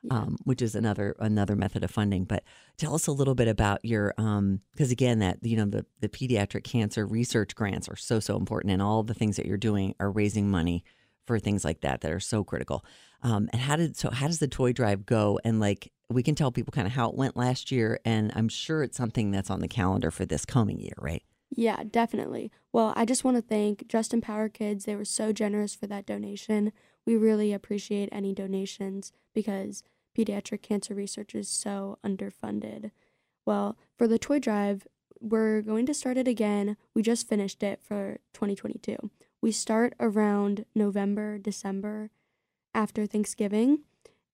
Um, 0.10 0.38
which 0.44 0.62
is 0.62 0.76
another 0.76 1.16
another 1.20 1.56
method 1.56 1.84
of 1.84 1.92
funding. 1.92 2.24
But 2.24 2.44
tell 2.78 2.96
us 2.96 3.08
a 3.08 3.12
little 3.12 3.36
bit 3.36 3.48
about 3.48 3.84
your 3.84 4.14
because 4.74 4.92
again 4.92 5.20
that 5.20 5.40
you 5.42 5.58
know 5.58 5.66
the 5.66 5.86
the 6.00 6.08
pediatric 6.08 6.64
cancer 6.64 7.06
research 7.06 7.56
grants 7.56 7.90
are 7.90 7.96
so 7.96 8.20
so 8.20 8.38
important, 8.38 8.72
and 8.72 8.82
all 8.82 9.04
the 9.04 9.14
things 9.16 9.36
that 9.36 9.46
you're 9.46 9.58
doing 9.58 9.96
are 10.00 10.12
raising 10.12 10.50
money 10.50 10.84
for 11.26 11.40
things 11.40 11.66
like 11.66 11.82
that 11.82 12.02
that 12.02 12.12
are 12.12 12.20
so 12.20 12.44
critical. 12.44 12.86
Um, 13.22 13.50
and 13.52 13.62
how 13.62 13.76
did 13.76 13.98
so 13.98 14.10
how 14.10 14.28
does 14.28 14.40
the 14.40 14.48
toy 14.48 14.72
drive 14.72 15.06
go? 15.06 15.40
And 15.44 15.60
like 15.60 15.92
we 16.10 16.24
can 16.24 16.36
tell 16.36 16.52
people 16.52 16.72
kind 16.72 16.88
of 16.88 16.94
how 16.94 17.10
it 17.10 17.16
went 17.16 17.36
last 17.36 17.72
year, 17.72 18.00
and 18.06 18.32
I'm 18.36 18.50
sure 18.50 18.84
it's 18.84 18.98
something 18.98 19.32
that's 19.32 19.50
on 19.50 19.60
the 19.60 19.68
calendar 19.68 20.10
for 20.10 20.26
this 20.26 20.46
coming 20.46 20.80
year, 20.80 20.94
right? 20.98 21.24
Yeah, 21.50 21.84
definitely. 21.90 22.52
Well, 22.72 22.94
I 22.96 23.06
just 23.06 23.24
want 23.24 23.38
to 23.38 23.42
thank 23.42 23.88
Just 23.88 24.14
Empower 24.14 24.50
Kids. 24.50 24.86
They 24.86 24.96
were 24.96 25.06
so 25.06 25.32
generous 25.32 25.76
for 25.76 25.88
that 25.88 26.06
donation. 26.06 26.72
We 27.08 27.16
really 27.16 27.54
appreciate 27.54 28.10
any 28.12 28.34
donations 28.34 29.12
because 29.34 29.82
pediatric 30.16 30.62
cancer 30.62 30.94
research 30.94 31.34
is 31.34 31.48
so 31.50 31.98
underfunded. 32.06 32.92
Well, 33.46 33.78
for 33.98 34.08
the 34.08 34.20
toy 34.20 34.38
drive, 34.40 34.86
we're 35.20 35.62
going 35.62 35.86
to 35.88 35.94
start 35.96 36.18
it 36.18 36.28
again. 36.28 36.78
We 36.94 37.02
just 37.02 37.28
finished 37.28 37.64
it 37.64 37.82
for 37.82 38.18
2022. 38.34 39.10
We 39.42 39.52
start 39.52 39.94
around 40.00 40.66
November, 40.76 41.38
December 41.40 42.12
after 42.76 43.06
Thanksgiving. 43.08 43.80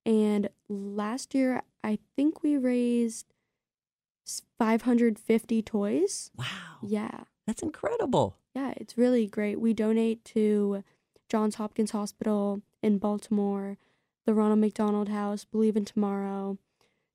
And 0.05 0.49
last 0.67 1.33
year, 1.35 1.61
I 1.83 1.99
think 2.17 2.41
we 2.43 2.57
raised 2.57 3.27
550 4.57 5.61
toys. 5.61 6.31
Wow, 6.35 6.45
Yeah. 6.81 7.25
that's 7.45 7.61
incredible. 7.61 8.37
Yeah, 8.55 8.73
it's 8.77 8.97
really 8.97 9.27
great. 9.27 9.59
We 9.59 9.73
donate 9.73 10.23
to 10.25 10.83
Johns 11.33 11.55
Hopkins 11.55 11.89
Hospital 11.89 12.61
in 12.83 12.99
Baltimore, 12.99 13.79
the 14.27 14.35
Ronald 14.35 14.59
McDonald 14.59 15.09
House, 15.09 15.45
Believe 15.45 15.75
in 15.75 15.83
Tomorrow, 15.83 16.59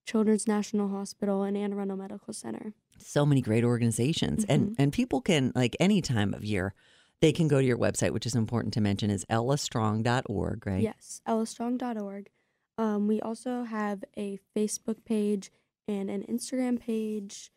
Children's 0.07 0.49
National 0.49 0.89
Hospital, 0.89 1.45
and 1.45 1.57
Anne 1.57 1.73
Arundel 1.73 1.97
Medical 1.97 2.35
Center. 2.35 2.73
so 3.01 3.25
many 3.25 3.41
great 3.41 3.63
organizations 3.63 4.45
and 4.49 4.71
Mhm. 4.71 4.75
and 4.77 4.93
people 4.93 5.21
can 5.21 5.53
like 5.55 5.77
any 5.79 6.03
time 6.03 6.35
of 6.35 6.45
year 6.45 6.75
they 7.21 7.31
can 7.31 7.47
go 7.47 7.61
to 7.61 7.65
your 7.65 7.79
website 7.79 8.11
which 8.11 8.27
is 8.27 8.35
important 8.35 8.75
to 8.75 8.81
mention 8.81 9.09
is 9.09 9.25
ellastrong.org 9.31 10.67
right 10.67 10.83
Yes, 10.83 11.23
ellastrong.org. 11.25 12.29
Um, 12.77 13.07
we 13.07 13.21
also 13.21 13.63
have 13.63 14.03
a 14.17 14.41
Facebook 14.57 15.05
page 15.05 15.53
and 15.87 16.11
an 16.11 16.25
Instagram 16.25 16.81
page. 16.81 17.53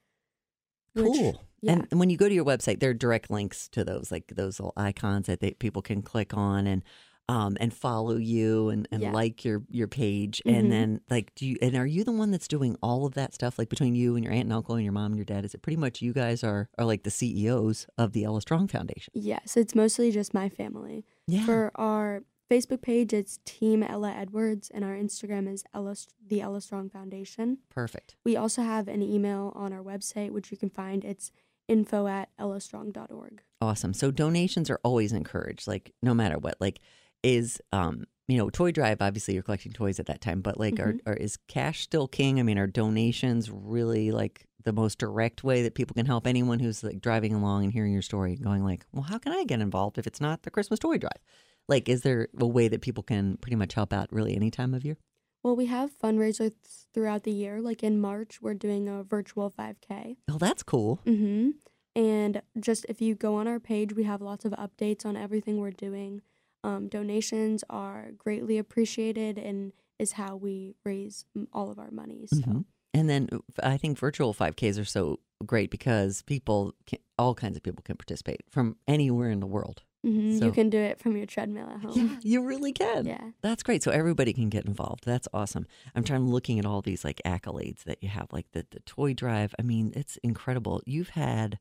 Which- 0.93 1.05
cool 1.17 1.43
yeah. 1.61 1.73
and, 1.91 1.99
when 1.99 2.09
you 2.09 2.17
go 2.17 2.27
to 2.27 2.33
your 2.35 2.45
website 2.45 2.79
there 2.79 2.89
are 2.89 2.93
direct 2.93 3.29
links 3.29 3.67
to 3.69 3.83
those 3.83 4.11
like 4.11 4.27
those 4.35 4.59
little 4.59 4.73
icons 4.77 5.27
that 5.27 5.39
they, 5.39 5.51
people 5.51 5.81
can 5.81 6.01
click 6.01 6.35
on 6.35 6.65
and 6.67 6.83
um 7.29 7.55
and 7.61 7.71
follow 7.71 8.17
you 8.17 8.69
and, 8.69 8.87
and 8.91 9.01
Yeah. 9.03 9.11
like 9.11 9.45
your 9.45 9.61
your 9.69 9.87
page 9.87 10.41
Mhm. 10.45 10.57
and 10.57 10.71
then 10.71 11.01
like 11.09 11.33
do 11.35 11.45
you 11.45 11.55
and 11.61 11.75
are 11.75 11.85
you 11.85 12.03
the 12.03 12.11
one 12.11 12.31
that's 12.31 12.47
doing 12.47 12.75
all 12.81 13.05
of 13.05 13.13
that 13.13 13.33
stuff 13.35 13.59
like 13.59 13.69
between 13.69 13.93
you 13.93 14.15
and 14.15 14.23
your 14.25 14.33
aunt 14.33 14.45
and 14.45 14.53
uncle 14.53 14.73
and 14.75 14.83
your 14.83 14.91
mom 14.91 15.11
and 15.11 15.17
your 15.17 15.25
dad 15.25 15.45
is 15.45 15.53
it 15.53 15.61
pretty 15.61 15.77
much 15.77 16.01
you 16.01 16.13
guys 16.13 16.43
are 16.43 16.67
are 16.79 16.85
like 16.85 17.03
the 17.03 17.11
ceos 17.11 17.85
of 17.97 18.13
the 18.13 18.23
ella 18.23 18.41
strong 18.41 18.67
foundation 18.67 19.11
Yes, 19.13 19.55
it's 19.55 19.75
mostly 19.75 20.11
just 20.11 20.33
my 20.33 20.49
family. 20.49 21.05
yeah 21.27 21.45
For 21.45 21.71
our 21.75 22.23
Facebook 22.51 22.81
page, 22.81 23.13
is 23.13 23.39
Team 23.45 23.81
Ella 23.81 24.11
Edwards, 24.11 24.69
and 24.73 24.83
our 24.83 24.93
Instagram 24.93 25.51
is 25.51 25.63
Ella, 25.73 25.95
the 26.27 26.41
Ella 26.41 26.59
Strong 26.59 26.89
Foundation. 26.89 27.59
perfect 27.69 28.17
We 28.25 28.35
also 28.35 28.61
have 28.61 28.89
an 28.89 29.01
email 29.01 29.53
on 29.55 29.71
our 29.71 29.81
website, 29.81 30.31
which 30.31 30.51
you 30.51 30.57
can 30.57 30.69
find. 30.69 31.05
It's 31.05 31.31
info 31.69 32.07
at 32.07 32.27
ellastrong.org. 32.37 33.41
Awesome. 33.61 33.93
So 33.93 34.11
donations 34.11 34.69
are 34.69 34.81
always 34.83 35.13
encouraged, 35.13 35.65
like 35.65 35.93
no 36.03 36.13
matter 36.13 36.37
what. 36.37 36.57
Like, 36.59 36.81
is 37.23 37.61
um, 37.71 38.05
you 38.27 38.37
know, 38.37 38.49
toy 38.49 38.71
drive. 38.71 39.01
Obviously, 39.01 39.33
you're 39.35 39.43
collecting 39.43 39.71
toys 39.71 39.99
at 39.99 40.07
that 40.07 40.19
time, 40.19 40.41
but 40.41 40.59
like, 40.59 40.77
are, 40.79 40.95
are 41.05 41.13
is 41.13 41.37
cash 41.47 41.81
still 41.81 42.07
king? 42.07 42.39
I 42.39 42.43
mean, 42.43 42.57
are 42.57 42.67
donations 42.67 43.49
really 43.49 44.11
like 44.11 44.47
the 44.63 44.73
most 44.73 44.97
direct 44.97 45.43
way 45.43 45.63
that 45.63 45.75
people 45.75 45.93
can 45.93 46.05
help 46.05 46.27
anyone 46.27 46.59
who's 46.59 46.83
like 46.83 46.99
driving 46.99 47.33
along 47.33 47.63
and 47.63 47.71
hearing 47.71 47.93
your 47.93 48.01
story, 48.01 48.33
and 48.33 48.43
going 48.43 48.63
like, 48.63 48.85
well, 48.91 49.03
how 49.03 49.19
can 49.19 49.31
I 49.31 49.45
get 49.45 49.61
involved 49.61 49.97
if 49.97 50.05
it's 50.05 50.19
not 50.19 50.43
the 50.43 50.51
Christmas 50.51 50.79
toy 50.79 50.97
drive? 50.97 51.21
Like, 51.67 51.87
is 51.87 52.01
there 52.01 52.27
a 52.37 52.47
way 52.47 52.67
that 52.67 52.81
people 52.81 53.03
can 53.03 53.37
pretty 53.37 53.55
much 53.55 53.73
help 53.73 53.93
out 53.93 54.11
really 54.11 54.35
any 54.35 54.51
time 54.51 54.73
of 54.73 54.83
year? 54.83 54.97
Well, 55.43 55.55
we 55.55 55.65
have 55.67 55.97
fundraisers 55.97 56.53
throughout 56.93 57.23
the 57.23 57.31
year. 57.31 57.61
Like 57.61 57.81
in 57.81 57.99
March, 57.99 58.41
we're 58.41 58.53
doing 58.53 58.87
a 58.87 59.03
virtual 59.03 59.49
5K. 59.49 60.17
Oh, 60.29 60.37
that's 60.37 60.63
cool. 60.63 60.99
Mm-hmm. 61.05 61.51
And 61.95 62.41
just 62.59 62.85
if 62.87 63.01
you 63.01 63.15
go 63.15 63.35
on 63.35 63.47
our 63.47 63.59
page, 63.59 63.93
we 63.93 64.03
have 64.03 64.21
lots 64.21 64.45
of 64.45 64.53
updates 64.53 65.05
on 65.05 65.17
everything 65.17 65.59
we're 65.59 65.71
doing. 65.71 66.21
Um, 66.63 66.87
donations 66.87 67.63
are 67.69 68.11
greatly 68.17 68.57
appreciated 68.57 69.37
and 69.37 69.73
is 69.97 70.13
how 70.13 70.35
we 70.35 70.75
raise 70.85 71.25
all 71.51 71.71
of 71.71 71.79
our 71.79 71.91
money. 71.91 72.25
So. 72.27 72.37
Mhm. 72.37 72.65
And 72.93 73.09
then 73.09 73.29
uh, 73.31 73.39
I 73.63 73.77
think 73.77 73.97
virtual 73.97 74.33
5Ks 74.33 74.79
are 74.79 74.85
so 74.85 75.19
great 75.45 75.71
because 75.71 76.21
people, 76.21 76.73
can, 76.85 76.99
all 77.17 77.33
kinds 77.33 77.57
of 77.57 77.63
people 77.63 77.81
can 77.83 77.97
participate 77.97 78.41
from 78.49 78.77
anywhere 78.87 79.31
in 79.31 79.39
the 79.39 79.47
world. 79.47 79.83
Mhm, 80.05 80.39
So- 80.39 80.45
You 80.45 80.51
can 80.51 80.69
do 80.69 80.79
it 80.79 80.99
from 80.99 81.15
your 81.15 81.25
treadmill 81.27 81.69
at 81.69 81.81
home. 81.81 81.93
Yeah, 81.95 82.17
you 82.23 82.41
really 82.43 82.71
can. 82.73 83.05
Yeah. 83.05 83.31
That's 83.41 83.61
great. 83.61 83.83
So 83.83 83.91
everybody 83.91 84.33
can 84.33 84.49
get 84.49 84.65
involved. 84.65 85.05
That's 85.05 85.27
awesome. 85.33 85.67
I'm 85.93 86.03
trying 86.03 86.27
looking 86.27 86.57
at 86.57 86.65
all 86.65 86.81
these 86.81 87.03
like 87.05 87.21
accolades 87.25 87.83
that 87.83 88.01
you 88.01 88.09
have, 88.09 88.27
like 88.31 88.47
the, 88.51 88.65
the 88.71 88.79
toy 88.81 89.13
drive. 89.13 89.53
I 89.59 89.61
mean, 89.61 89.93
it's 89.95 90.17
incredible. 90.23 90.81
You've 90.87 91.09
had, 91.09 91.59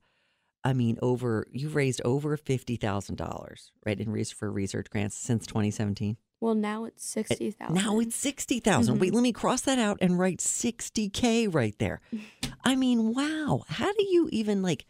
I 0.64 0.72
mean, 0.72 0.98
over 1.02 1.46
you've 1.52 1.74
raised 1.74 2.00
over 2.04 2.36
fifty 2.38 2.76
thousand 2.76 3.16
dollars, 3.16 3.72
right, 3.84 4.00
in 4.00 4.10
research 4.10 4.36
for 4.38 4.50
research 4.50 4.88
grants 4.90 5.16
since 5.16 5.46
2017. 5.46 6.16
Well, 6.40 6.54
now 6.54 6.84
it's 6.86 7.04
sixty 7.04 7.50
thousand. 7.50 7.74
Now 7.74 7.98
it's 8.00 8.16
sixty 8.16 8.60
Wait, 8.98 9.12
let 9.12 9.22
me 9.22 9.32
cross 9.32 9.60
that 9.62 9.78
out 9.78 9.98
and 10.00 10.18
write 10.18 10.40
sixty 10.40 11.10
k 11.10 11.46
right 11.46 11.74
there. 11.78 12.00
I 12.64 12.74
mean, 12.76 13.12
wow. 13.14 13.64
How 13.68 13.92
do 13.92 14.02
you 14.08 14.30
even 14.32 14.62
like? 14.62 14.86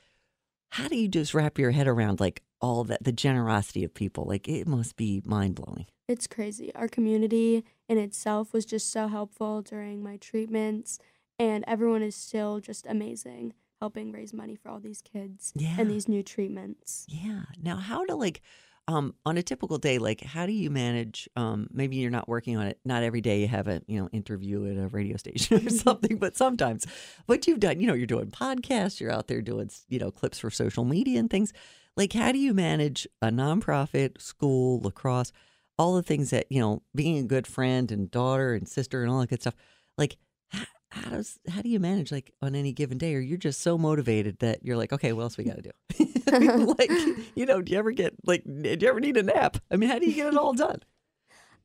How 0.68 0.86
do 0.86 0.96
you 0.96 1.08
just 1.08 1.34
wrap 1.34 1.58
your 1.58 1.72
head 1.72 1.88
around 1.88 2.20
like 2.20 2.42
all 2.60 2.84
that 2.84 3.02
the 3.04 3.12
generosity 3.12 3.84
of 3.84 3.94
people? 3.94 4.24
Like 4.24 4.48
it 4.48 4.66
must 4.66 4.96
be 4.96 5.22
mind 5.24 5.54
blowing. 5.54 5.86
It's 6.08 6.26
crazy. 6.26 6.74
Our 6.74 6.88
community 6.88 7.64
in 7.88 7.96
itself 7.98 8.52
was 8.52 8.64
just 8.64 8.90
so 8.90 9.06
helpful 9.08 9.62
during 9.62 10.02
my 10.02 10.16
treatments, 10.16 10.98
and 11.38 11.64
everyone 11.66 12.02
is 12.02 12.16
still 12.16 12.58
just 12.60 12.84
amazing, 12.88 13.54
helping 13.80 14.10
raise 14.12 14.32
money 14.34 14.56
for 14.56 14.68
all 14.70 14.80
these 14.80 15.02
kids 15.02 15.52
Yeah. 15.54 15.76
and 15.78 15.90
these 15.90 16.08
new 16.08 16.22
treatments. 16.22 17.06
Yeah. 17.08 17.42
Now, 17.62 17.76
how 17.76 18.04
to 18.06 18.14
like 18.16 18.40
um 18.88 19.14
on 19.24 19.36
a 19.38 19.42
typical 19.42 19.78
day, 19.78 19.98
like 19.98 20.20
how 20.20 20.46
do 20.46 20.52
you 20.52 20.68
manage? 20.68 21.28
Um, 21.36 21.68
maybe 21.72 21.96
you're 21.96 22.10
not 22.10 22.28
working 22.28 22.56
on 22.56 22.66
it. 22.66 22.80
Not 22.84 23.04
every 23.04 23.20
day 23.20 23.40
you 23.42 23.46
have 23.48 23.68
a 23.68 23.80
you 23.86 24.00
know 24.00 24.08
interview 24.10 24.66
at 24.68 24.82
a 24.82 24.88
radio 24.88 25.16
station 25.24 25.64
or 25.64 25.70
something, 25.86 26.16
but 26.18 26.36
sometimes. 26.36 26.86
But 27.28 27.46
you've 27.46 27.60
done, 27.60 27.78
you 27.78 27.86
know, 27.86 27.94
you're 27.94 28.06
doing 28.08 28.30
podcasts. 28.32 28.98
You're 28.98 29.12
out 29.12 29.28
there 29.28 29.42
doing 29.42 29.70
you 29.88 30.00
know 30.00 30.10
clips 30.10 30.40
for 30.40 30.50
social 30.50 30.84
media 30.84 31.20
and 31.20 31.30
things. 31.30 31.52
Like, 32.00 32.14
how 32.14 32.32
do 32.32 32.38
you 32.38 32.54
manage 32.54 33.06
a 33.20 33.26
nonprofit, 33.26 34.22
school, 34.22 34.80
lacrosse, 34.80 35.32
all 35.78 35.96
the 35.96 36.02
things 36.02 36.30
that 36.30 36.46
you 36.48 36.58
know, 36.58 36.82
being 36.94 37.18
a 37.18 37.24
good 37.24 37.46
friend 37.46 37.92
and 37.92 38.10
daughter 38.10 38.54
and 38.54 38.66
sister 38.66 39.02
and 39.02 39.12
all 39.12 39.20
that 39.20 39.28
good 39.28 39.42
stuff? 39.42 39.54
Like, 39.98 40.16
how, 40.48 40.64
how 40.92 41.10
does 41.10 41.38
how 41.46 41.60
do 41.60 41.68
you 41.68 41.78
manage 41.78 42.10
like 42.10 42.32
on 42.40 42.54
any 42.54 42.72
given 42.72 42.96
day? 42.96 43.14
Or 43.14 43.20
you're 43.20 43.36
just 43.36 43.60
so 43.60 43.76
motivated 43.76 44.38
that 44.38 44.64
you're 44.64 44.78
like, 44.78 44.94
okay, 44.94 45.12
what 45.12 45.24
else 45.24 45.36
we 45.36 45.44
got 45.44 45.56
to 45.56 45.62
do? 45.62 46.06
Like, 46.78 46.90
you 47.34 47.44
know, 47.44 47.60
do 47.60 47.70
you 47.70 47.78
ever 47.78 47.90
get 47.90 48.14
like, 48.24 48.44
do 48.44 48.78
you 48.80 48.88
ever 48.88 49.00
need 49.00 49.18
a 49.18 49.22
nap? 49.22 49.58
I 49.70 49.76
mean, 49.76 49.90
how 49.90 49.98
do 49.98 50.06
you 50.06 50.14
get 50.14 50.28
it 50.28 50.38
all 50.38 50.54
done? 50.54 50.80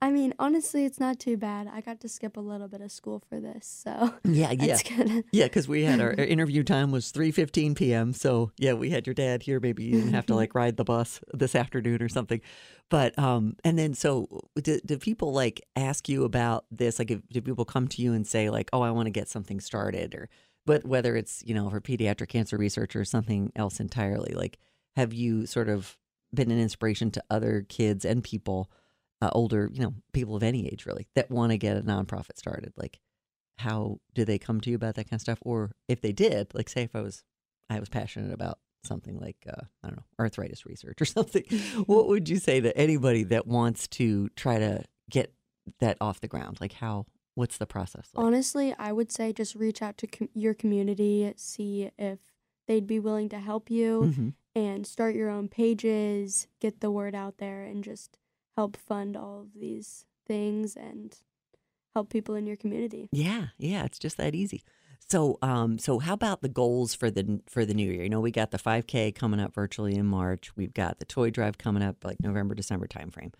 I 0.02 0.12
mean, 0.12 0.34
honestly, 0.40 0.86
it's 0.86 1.00
not 1.00 1.20
too 1.20 1.38
bad. 1.38 1.68
I 1.72 1.82
got 1.82 2.00
to 2.02 2.10
skip 2.10 2.38
a 2.38 2.42
little 2.42 2.68
bit 2.68 2.82
of 2.82 2.92
school 2.92 3.24
for 3.28 3.40
this, 3.40 3.66
so 3.66 4.14
Yeah, 4.24 4.52
yeah, 4.60 4.78
yeah. 5.32 5.46
Because 5.46 5.68
we 5.68 5.84
had 5.84 6.02
our 6.02 6.12
interview 6.18 6.64
time 6.64 6.92
was 6.92 7.12
three 7.12 7.32
fifteen 7.32 7.76
p.m. 7.76 8.14
So 8.14 8.52
yeah, 8.58 8.74
we 8.74 8.90
had 8.90 9.08
your 9.08 9.14
dad 9.14 9.44
here. 9.44 9.60
Maybe 9.60 9.84
you 9.84 9.94
didn't 9.94 10.14
have 10.14 10.26
to 10.28 10.36
like 10.42 10.54
ride 10.56 10.78
the 10.78 10.84
bus 10.84 11.22
this 11.34 11.56
afternoon 11.56 12.02
or 12.02 12.10
something. 12.10 12.42
But 12.90 13.18
um, 13.18 13.56
and 13.64 13.80
then 13.80 13.94
so 13.94 14.42
do, 14.62 14.80
do 14.86 14.98
people 14.98 15.34
like 15.34 15.62
ask 15.76 16.08
you 16.08 16.24
about 16.24 16.66
this? 16.70 17.00
Like, 17.00 17.12
if, 17.12 17.22
do 17.30 17.42
people 17.42 17.66
come 17.66 17.88
to 17.90 18.02
you 18.02 18.14
and 18.14 18.28
say 18.28 18.50
like, 18.50 18.70
oh, 18.74 18.82
I 18.82 18.92
want 18.92 19.08
to 19.08 19.12
get 19.12 19.30
something 19.30 19.60
started, 19.60 20.14
or 20.14 20.30
but 20.66 20.86
whether 20.86 21.16
it's 21.16 21.44
you 21.46 21.54
know 21.56 21.70
for 21.70 21.82
pediatric 21.82 22.30
cancer 22.30 22.58
research 22.58 22.96
or 22.96 23.06
something 23.06 23.52
else 23.56 23.80
entirely, 23.80 24.34
like, 24.34 24.60
have 24.96 25.14
you 25.14 25.46
sort 25.46 25.70
of 25.70 25.98
been 26.34 26.52
an 26.52 26.60
inspiration 26.60 27.12
to 27.12 27.24
other 27.30 27.66
kids 27.68 28.06
and 28.06 28.24
people? 28.24 28.70
Uh, 29.22 29.30
older, 29.34 29.70
you 29.74 29.82
know, 29.82 29.94
people 30.14 30.36
of 30.36 30.44
any 30.44 30.68
age 30.68 30.86
really 30.86 31.08
that 31.16 31.32
want 31.32 31.52
to 31.52 31.58
get 31.58 31.78
a 31.78 31.82
nonprofit 31.82 32.38
started. 32.38 32.74
Like, 32.76 33.00
how 33.58 34.00
do 34.14 34.26
they 34.26 34.38
come 34.38 34.60
to 34.62 34.70
you 34.70 34.76
about 34.76 34.96
that 34.96 35.06
kind 35.06 35.18
of 35.18 35.22
stuff? 35.22 35.40
Or 35.42 35.72
if 35.88 36.02
they 36.02 36.12
did, 36.12 36.54
like, 36.54 36.70
say, 36.70 36.84
if 36.84 36.96
I 36.96 37.02
was, 37.02 37.24
I 37.70 37.80
was 37.80 37.90
passionate 37.90 38.34
about 38.34 38.60
something 38.84 39.18
like, 39.20 39.38
uh, 39.48 39.62
I 39.84 39.88
don't 39.88 39.98
know, 39.98 40.04
arthritis 40.20 40.66
research 40.66 41.02
or 41.02 41.06
something, 41.18 41.44
what 41.86 42.08
would 42.08 42.28
you 42.30 42.38
say 42.38 42.60
to 42.62 42.76
anybody 42.78 43.24
that 43.24 43.48
wants 43.48 43.88
to 43.90 44.30
try 44.36 44.60
to 44.60 44.84
get 45.10 45.34
that 45.80 45.98
off 46.02 46.20
the 46.22 46.28
ground? 46.28 46.58
Like, 46.62 46.74
how? 46.74 47.06
What's 47.36 47.58
the 47.58 47.66
process 47.66 48.08
like? 48.14 48.26
Honestly, 48.26 48.74
I 48.80 48.94
would 48.94 49.12
say 49.12 49.34
just 49.34 49.56
reach 49.56 49.82
out 49.82 49.98
to 49.98 50.08
com- 50.08 50.30
your 50.34 50.54
community, 50.54 51.34
see 51.36 51.92
if 51.98 52.20
they'd 52.66 52.88
be 52.88 52.98
willing 52.98 53.28
to 53.30 53.40
help 53.40 53.70
you, 53.70 54.14
Mhm. 54.16 54.34
and 54.56 54.88
start 54.88 55.16
your 55.16 55.30
own 55.30 55.50
pages, 55.50 56.48
get 56.62 56.80
the 56.80 56.90
word 56.90 57.14
out 57.14 57.38
there, 57.40 57.64
and 57.64 57.84
just 57.84 58.18
help 58.56 58.78
fund 58.78 59.16
all 59.16 59.42
of 59.42 59.60
these 59.60 60.06
things 60.26 60.76
and 60.76 61.18
help 61.94 62.10
people 62.10 62.36
in 62.36 62.46
your 62.46 62.56
community. 62.56 63.10
Yeah, 63.12 63.48
yeah, 63.58 63.86
it's 63.86 64.00
just 64.00 64.18
that 64.18 64.36
easy. 64.36 64.64
So, 65.10 65.38
um, 65.42 65.78
so 65.78 66.00
how 66.00 66.14
about 66.14 66.42
the 66.42 66.50
goals 66.50 66.96
for 66.96 67.12
the 67.12 67.42
for 67.48 67.64
the 67.64 67.74
new 67.74 67.92
year? 67.92 68.04
You 68.04 68.10
know, 68.10 68.22
we 68.22 68.32
got 68.32 68.52
the 68.52 68.58
5K 68.58 69.14
coming 69.14 69.40
up 69.40 69.54
virtually 69.54 69.96
in 69.96 70.06
March. 70.08 70.56
We've 70.56 70.74
got 70.74 70.98
the 71.00 71.06
toy 71.06 71.30
drive 71.30 71.58
coming 71.58 71.84
up 71.84 72.04
like 72.04 72.18
November, 72.20 72.56
December 72.56 72.88
timeframe. 72.88 73.34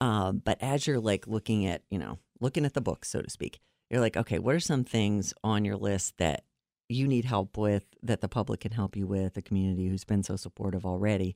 Um, 0.00 0.42
but 0.44 0.58
as 0.60 0.86
you're 0.86 1.00
like 1.00 1.26
looking 1.26 1.64
at, 1.66 1.82
you 1.90 1.98
know, 1.98 2.18
looking 2.40 2.66
at 2.66 2.74
the 2.74 2.82
books, 2.82 3.08
so 3.08 3.22
to 3.22 3.30
speak, 3.30 3.60
you're 3.90 4.00
like, 4.00 4.16
okay, 4.16 4.38
what 4.38 4.54
are 4.54 4.60
some 4.60 4.84
things 4.84 5.32
on 5.42 5.64
your 5.64 5.76
list 5.76 6.18
that 6.18 6.44
you 6.88 7.08
need 7.08 7.24
help 7.24 7.56
with 7.56 7.86
that 8.02 8.20
the 8.20 8.28
public 8.28 8.60
can 8.60 8.72
help 8.72 8.94
you 8.94 9.06
with, 9.06 9.34
the 9.34 9.42
community 9.42 9.88
who's 9.88 10.04
been 10.04 10.22
so 10.22 10.36
supportive 10.36 10.84
already? 10.84 11.34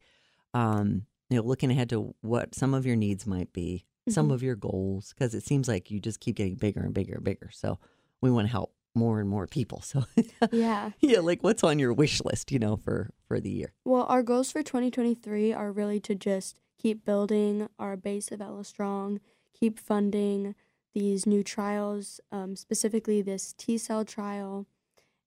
Um, 0.53 1.07
you 1.31 1.37
know, 1.39 1.43
looking 1.43 1.71
ahead 1.71 1.89
to 1.91 2.15
what 2.21 2.55
some 2.55 2.75
of 2.75 2.85
your 2.85 2.97
needs 2.97 3.27
might 3.27 3.53
be, 3.53 3.85
some 4.09 4.29
Mhm. 4.29 4.35
of 4.35 4.43
your 4.43 4.57
goals, 4.57 5.15
because 5.15 5.35
it 5.35 5.45
seems 5.45 5.69
like 5.69 5.91
you 5.91 6.01
just 6.01 6.21
keep 6.21 6.37
getting 6.37 6.57
bigger 6.57 6.81
and 6.81 6.93
bigger 6.93 7.15
and 7.15 7.25
bigger. 7.25 7.51
So 7.53 7.79
we 8.21 8.31
want 8.31 8.47
to 8.49 8.53
help 8.53 8.75
more 8.95 9.21
and 9.21 9.29
more 9.29 9.47
people. 9.47 9.81
So 9.85 10.05
Yeah. 10.53 10.91
yeah, 11.01 11.21
like 11.21 11.43
what's 11.45 11.63
on 11.65 11.79
your 11.79 11.93
wish 11.93 12.21
list, 12.25 12.51
you 12.53 12.59
know, 12.59 12.77
for 12.77 13.11
for 13.29 13.41
the 13.41 13.51
year? 13.51 13.73
Well, 13.85 14.05
our 14.09 14.23
goals 14.23 14.51
for 14.53 14.63
2023 14.63 15.53
are 15.53 15.71
really 15.73 16.01
to 16.01 16.15
just 16.15 16.59
keep 16.79 17.05
building 17.05 17.69
our 17.79 17.97
base 17.97 18.33
of 18.33 18.41
Ella 18.41 18.65
Strong, 18.65 19.21
keep 19.55 19.79
funding 19.79 20.55
these 20.93 21.25
new 21.27 21.45
trials, 21.45 22.21
um, 22.33 22.57
specifically 22.57 23.23
this 23.23 23.55
T 23.57 23.79
cell 23.79 24.05
trial, 24.05 24.67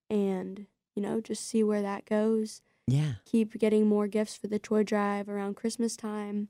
and, 0.09 0.67
you 0.95 1.01
know, 1.01 1.21
just 1.21 1.47
see 1.47 1.63
where 1.63 1.81
that 1.81 2.05
goes. 2.05 2.61
Yeah. 2.87 3.13
Keep 3.25 3.57
getting 3.59 3.87
more 3.87 4.07
gifts 4.07 4.35
for 4.35 4.47
the 4.47 4.59
toy 4.59 4.83
drive 4.83 5.29
around 5.29 5.55
Christmas 5.55 5.95
time. 5.95 6.49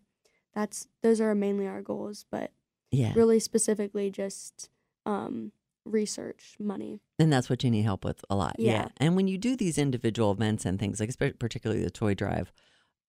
That's 0.53 0.87
those 1.01 1.21
are 1.21 1.33
mainly 1.35 1.67
our 1.67 1.81
goals, 1.81 2.25
but 2.31 2.51
Yeah. 2.91 3.13
really 3.15 3.39
specifically 3.39 4.09
just 4.11 4.69
um, 5.05 5.51
research 5.85 6.55
money. 6.59 7.01
And 7.19 7.31
that's 7.31 7.49
what 7.49 7.63
you 7.63 7.71
need 7.71 7.83
help 7.83 8.05
with 8.05 8.23
a 8.29 8.35
lot. 8.35 8.55
Yeah. 8.59 8.89
And 8.97 9.15
when 9.15 9.27
you 9.27 9.37
do 9.37 9.55
these 9.55 9.77
individual 9.77 10.31
events 10.31 10.65
and 10.65 10.79
things, 10.79 10.99
like 10.99 11.39
particularly 11.39 11.83
the 11.83 11.91
toy 11.91 12.13
drive, 12.13 12.51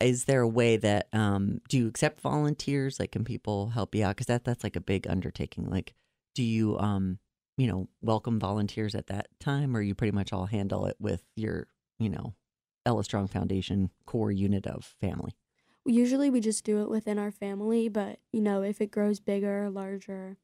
is 0.01 0.25
there 0.25 0.41
a 0.41 0.49
way 0.49 0.77
that 0.79 1.09
um, 1.13 1.61
do 1.69 1.79
you 1.79 1.87
accept 1.87 2.21
volunteers? 2.21 2.99
Like, 2.99 3.13
can 3.13 3.25
people 3.25 3.69
help 3.69 3.95
you 3.95 4.05
out? 4.05 4.17
Because 4.17 4.27
that 4.27 4.45
that's 4.45 4.65
like 4.65 4.77
a 4.77 4.81
big 4.81 5.07
undertaking. 5.09 5.67
Like, 5.71 5.95
do 6.35 6.43
you 6.43 6.77
um, 6.79 7.19
you 7.57 7.69
know, 7.69 7.89
welcome 8.03 8.41
volunteers 8.41 8.95
at 8.97 9.07
that 9.07 9.29
time, 9.39 9.77
or 9.77 9.81
you 9.81 9.95
pretty 9.95 10.11
much 10.11 10.33
all 10.33 10.47
handle 10.47 10.87
it 10.87 10.97
with 10.99 11.23
your, 11.37 11.69
you 12.01 12.09
know, 12.09 12.35
Ella 12.87 13.05
Strong 13.05 13.29
Foundation 13.29 13.91
core 14.07 14.33
unit 14.33 14.67
of 14.67 14.85
family? 15.01 15.35
Usually 15.87 16.31
we 16.31 16.41
just 16.41 16.65
do 16.65 16.83
it 16.83 16.89
within 16.89 17.19
our 17.19 17.31
family, 17.31 17.89
but 17.89 18.19
you 18.33 18.41
know, 18.41 18.63
if 18.63 18.81
it 18.81 18.91
grows 18.91 19.21
bigger, 19.21 19.69
larger, 19.71 20.39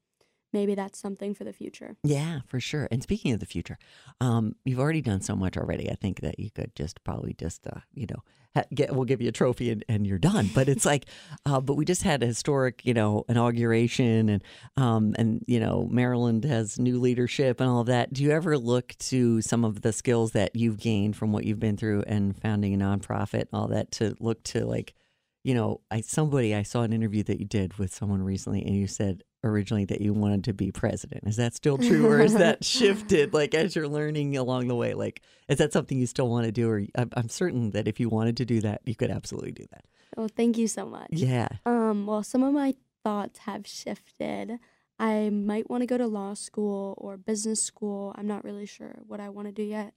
maybe 0.52 0.75
that's 0.75 0.99
something 0.99 1.35
for 1.35 1.44
the 1.44 1.52
future. 1.52 1.97
Yeah, 2.02 2.40
for 2.47 2.61
sure. 2.61 2.88
And 2.90 3.02
speaking 3.02 3.32
of 3.32 3.40
the 3.40 3.47
future, 3.47 3.78
um, 4.20 4.56
you've 4.64 4.80
already 4.80 5.00
done 5.00 5.20
so 5.23 5.35
much 5.37 5.56
already. 5.56 5.90
I 5.90 5.94
think 5.94 6.20
that 6.20 6.38
you 6.38 6.50
could 6.50 6.75
just 6.75 7.02
probably 7.04 7.35
just, 7.35 7.66
uh, 7.66 7.80
you 7.94 8.06
know, 8.11 8.23
get 8.75 8.95
we'll 8.95 9.04
give 9.04 9.21
you 9.21 9.28
a 9.28 9.33
trophy 9.33 9.71
and, 9.71 9.85
and 9.88 10.07
you're 10.07 10.19
done. 10.19 10.50
But 10.54 10.69
it's 10.69 10.85
like, 10.85 11.07
uh, 11.47 11.61
but 11.61 11.75
we 11.75 11.85
just 11.85 12.02
had 12.02 12.23
a 12.23 12.26
historic, 12.26 12.85
you 12.85 12.95
know, 12.95 13.25
inauguration 13.28 14.28
and 14.28 14.45
um, 14.76 15.14
and 15.19 15.45
you 15.47 15.61
know, 15.61 15.88
Maryland 15.90 16.45
has 16.45 16.78
new 16.78 16.99
leadership 16.99 17.61
and 17.61 17.69
all 17.69 17.80
of 17.80 17.87
that. 17.87 18.12
Do 18.12 18.23
you 18.23 18.30
ever 18.30 18.59
look 18.59 18.95
to 18.99 19.40
some 19.40 19.64
of 19.64 19.83
the 19.83 19.92
skills 19.92 20.33
that 20.33 20.54
you've 20.57 20.78
gained 20.78 21.16
from 21.16 21.33
what 21.33 21.45
you've 21.45 21.61
been 21.61 21.76
through 21.76 22.04
and 22.07 22.37
founding 22.37 22.75
a 22.75 22.78
nonprofit 22.78 23.47
all 23.52 23.69
that 23.69 23.90
to 23.92 24.14
look 24.21 24.42
to 24.45 24.64
like, 24.64 24.95
you 25.45 25.54
know, 25.54 25.80
I 25.90 26.00
somebody 26.00 26.54
I 26.54 26.62
saw 26.62 26.83
an 26.83 26.92
interview 26.92 27.23
that 27.25 27.40
you 27.40 27.47
did 27.47 27.78
with 27.78 27.95
someone 27.95 28.23
recently, 28.23 28.62
and 28.62 28.75
you 28.75 28.87
said 28.87 29.23
originally 29.42 29.85
that 29.87 30.00
you 30.00 30.12
wanted 30.12 30.44
to 30.44 30.52
be 30.52 30.70
president. 30.70 31.25
Is 31.26 31.37
that 31.37 31.54
still 31.54 31.78
true, 31.78 32.06
or 32.06 32.20
is 32.20 32.35
that 32.35 32.64
shifted? 32.64 33.32
Like 33.32 33.54
as 33.54 33.75
you're 33.75 33.88
learning 33.88 34.37
along 34.37 34.68
the 34.68 34.75
way, 34.75 34.94
like 34.94 35.23
is 35.49 35.59
that 35.59 35.73
something 35.73 35.99
you 35.99 36.06
still 36.06 36.28
want 36.28 36.47
to 36.47 36.52
do? 36.52 36.68
Or 36.70 36.82
I'm, 36.94 37.11
I'm 37.14 37.28
certain 37.28 37.70
that 37.70 37.88
if 37.88 38.00
you 38.00 38.09
wanted 38.09 38.37
to 38.38 38.44
do 38.44 38.61
that, 38.61 38.82
you 38.85 38.94
could 38.94 39.11
absolutely 39.11 39.52
do 39.52 39.66
that. 39.70 39.85
Oh, 40.16 40.28
thank 40.28 40.59
you 40.59 40.66
so 40.66 40.87
much. 40.87 41.09
Yeah. 41.11 41.49
Um, 41.64 42.06
well, 42.06 42.23
some 42.23 42.42
of 42.42 42.52
my 42.52 42.75
thoughts 43.04 43.40
have 43.40 43.66
shifted. 43.66 44.59
I 44.99 45.30
might 45.30 45.70
want 45.70 45.82
to 45.82 45.87
go 45.87 45.97
to 45.97 46.06
law 46.06 46.35
school 46.35 46.94
or 46.99 47.16
business 47.16 47.62
school. 47.62 48.14
I'm 48.18 48.26
not 48.26 48.44
really 48.44 48.66
sure 48.66 48.99
what 49.06 49.20
I 49.20 49.30
want 49.30 49.49
to 49.49 49.52
do 49.52 49.62
yet. 49.62 49.94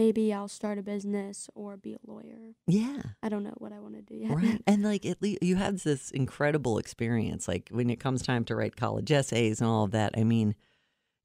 Maybe 0.00 0.32
I'll 0.32 0.48
start 0.48 0.78
a 0.78 0.82
business 0.82 1.50
or 1.54 1.76
be 1.76 1.92
a 1.92 1.98
lawyer. 2.06 2.54
Yeah. 2.66 3.02
I 3.22 3.28
don't 3.28 3.44
know 3.44 3.52
what 3.58 3.70
I 3.70 3.80
want 3.80 3.96
to 3.96 4.02
do 4.02 4.14
yet. 4.14 4.34
Right. 4.34 4.62
And 4.66 4.82
like 4.82 5.04
at 5.04 5.20
least 5.20 5.42
you 5.42 5.56
had 5.56 5.78
this 5.80 6.10
incredible 6.10 6.78
experience. 6.78 7.46
Like 7.46 7.68
when 7.70 7.90
it 7.90 8.00
comes 8.00 8.22
time 8.22 8.44
to 8.46 8.56
write 8.56 8.76
college 8.76 9.12
essays 9.12 9.60
and 9.60 9.68
all 9.68 9.84
of 9.84 9.90
that, 9.90 10.14
I 10.16 10.24
mean, 10.24 10.54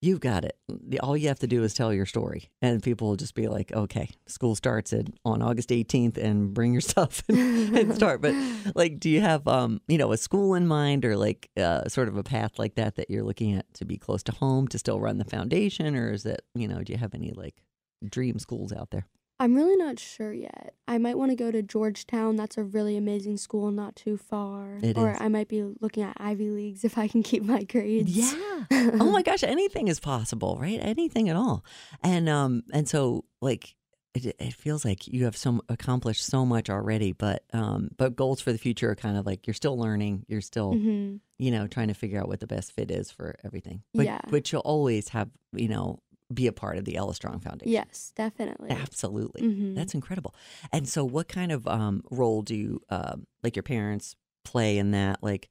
you've 0.01 0.19
got 0.19 0.43
it. 0.43 0.57
All 1.01 1.15
you 1.15 1.29
have 1.29 1.39
to 1.39 1.47
do 1.47 1.63
is 1.63 1.73
tell 1.73 1.93
your 1.93 2.05
story, 2.05 2.51
and 2.61 2.83
people 2.83 3.07
will 3.07 3.15
just 3.15 3.33
be 3.33 3.47
like, 3.47 3.71
"Okay, 3.71 4.09
school 4.27 4.55
starts 4.55 4.93
at, 4.93 5.07
on 5.23 5.41
August 5.41 5.69
18th, 5.69 6.17
and 6.17 6.53
bring 6.53 6.73
your 6.73 6.81
stuff 6.93 7.23
and, 7.29 7.77
and 7.77 7.95
start." 7.95 8.21
But 8.21 8.35
like, 8.75 8.99
do 8.99 9.09
you 9.09 9.21
have 9.21 9.47
um, 9.47 9.81
you 9.87 9.97
know, 9.97 10.11
a 10.11 10.17
school 10.17 10.53
in 10.53 10.67
mind, 10.67 11.05
or 11.05 11.15
like 11.15 11.49
uh, 11.57 11.87
sort 11.87 12.07
of 12.07 12.17
a 12.17 12.23
path 12.23 12.59
like 12.59 12.75
that 12.75 12.95
that 12.95 13.09
you're 13.09 13.23
looking 13.23 13.53
at 13.53 13.71
to 13.75 13.85
be 13.85 13.97
close 13.97 14.21
to 14.23 14.31
home 14.33 14.67
to 14.69 14.77
still 14.77 14.99
run 14.99 15.17
the 15.17 15.25
foundation, 15.25 15.95
or 15.95 16.11
is 16.11 16.25
it 16.25 16.43
you 16.53 16.67
know, 16.67 16.81
do 16.81 16.93
you 16.93 16.99
have 16.99 17.15
any 17.15 17.31
like 17.31 17.55
dream 18.05 18.39
schools 18.39 18.71
out 18.71 18.91
there? 18.91 19.07
I'm 19.37 19.53
really 19.53 19.75
not 19.75 19.99
sure 19.99 20.31
yet. 20.31 20.75
I 20.87 20.97
might 20.97 21.17
want 21.17 21.31
to 21.31 21.35
go 21.35 21.51
to 21.51 21.61
Georgetown. 21.61 22.37
That's 22.37 22.57
a 22.57 22.63
really 22.63 22.95
amazing 22.95 23.35
school, 23.35 23.69
not 23.69 23.95
too 23.97 24.15
far. 24.15 24.79
It 24.81 24.97
or 24.97 25.11
is. 25.11 25.17
I 25.19 25.27
might 25.27 25.49
be 25.49 25.61
looking 25.81 26.03
at 26.03 26.15
Ivy 26.17 26.49
Leagues 26.51 26.85
if 26.85 26.97
I 26.97 27.09
can 27.09 27.21
keep 27.21 27.43
my 27.43 27.63
grades. 27.63 28.15
Yeah. 28.17 28.63
oh 28.71 29.11
my 29.11 29.23
gosh, 29.23 29.43
anything 29.43 29.89
is 29.89 29.99
possible, 29.99 30.57
right? 30.59 30.79
Anything 30.81 31.27
at 31.27 31.35
all. 31.35 31.65
And 32.01 32.29
um 32.29 32.63
and 32.71 32.87
so 32.87 33.25
like 33.41 33.75
it, 34.13 34.37
it 34.39 34.53
feels 34.53 34.85
like 34.85 35.05
you 35.05 35.25
have 35.25 35.35
so 35.35 35.59
accomplished 35.67 36.25
so 36.25 36.45
much 36.45 36.69
already, 36.69 37.11
but 37.11 37.43
um 37.51 37.89
but 37.97 38.15
goals 38.15 38.39
for 38.39 38.53
the 38.53 38.57
future 38.57 38.89
are 38.91 38.95
kind 38.95 39.17
of 39.17 39.25
like 39.25 39.47
you're 39.47 39.53
still 39.53 39.77
learning, 39.77 40.25
you're 40.29 40.39
still 40.41 40.75
hmm 40.75 41.17
you 41.37 41.51
know 41.51 41.67
trying 41.67 41.89
to 41.89 41.93
figure 41.93 42.17
out 42.17 42.29
what 42.29 42.39
the 42.39 42.47
best 42.47 42.71
fit 42.71 42.89
is 42.89 43.11
for 43.11 43.35
everything. 43.43 43.83
But 43.93 44.05
Yeah. 44.05 44.21
but 44.29 44.49
you'll 44.53 44.61
always 44.61 45.09
have, 45.09 45.29
you 45.51 45.67
know, 45.67 45.99
be 46.33 46.47
a 46.47 46.51
part 46.51 46.77
of 46.77 46.85
the 46.85 46.95
Ella 46.95 47.13
Strong 47.13 47.39
Foundation. 47.41 47.71
Yes, 47.71 48.11
definitely. 48.15 48.69
Absolutely. 48.71 49.41
Mhm. 49.41 49.75
That's 49.75 49.93
incredible. 49.93 50.33
And 50.71 50.87
so, 50.87 51.05
what 51.05 51.27
kind 51.27 51.51
of 51.51 51.67
um, 51.67 52.03
role 52.09 52.41
do 52.41 52.55
you, 52.55 52.81
um, 52.89 53.27
like 53.43 53.55
your 53.55 53.63
parents 53.63 54.15
play 54.43 54.77
in 54.77 54.91
that? 54.91 55.21
Like, 55.21 55.49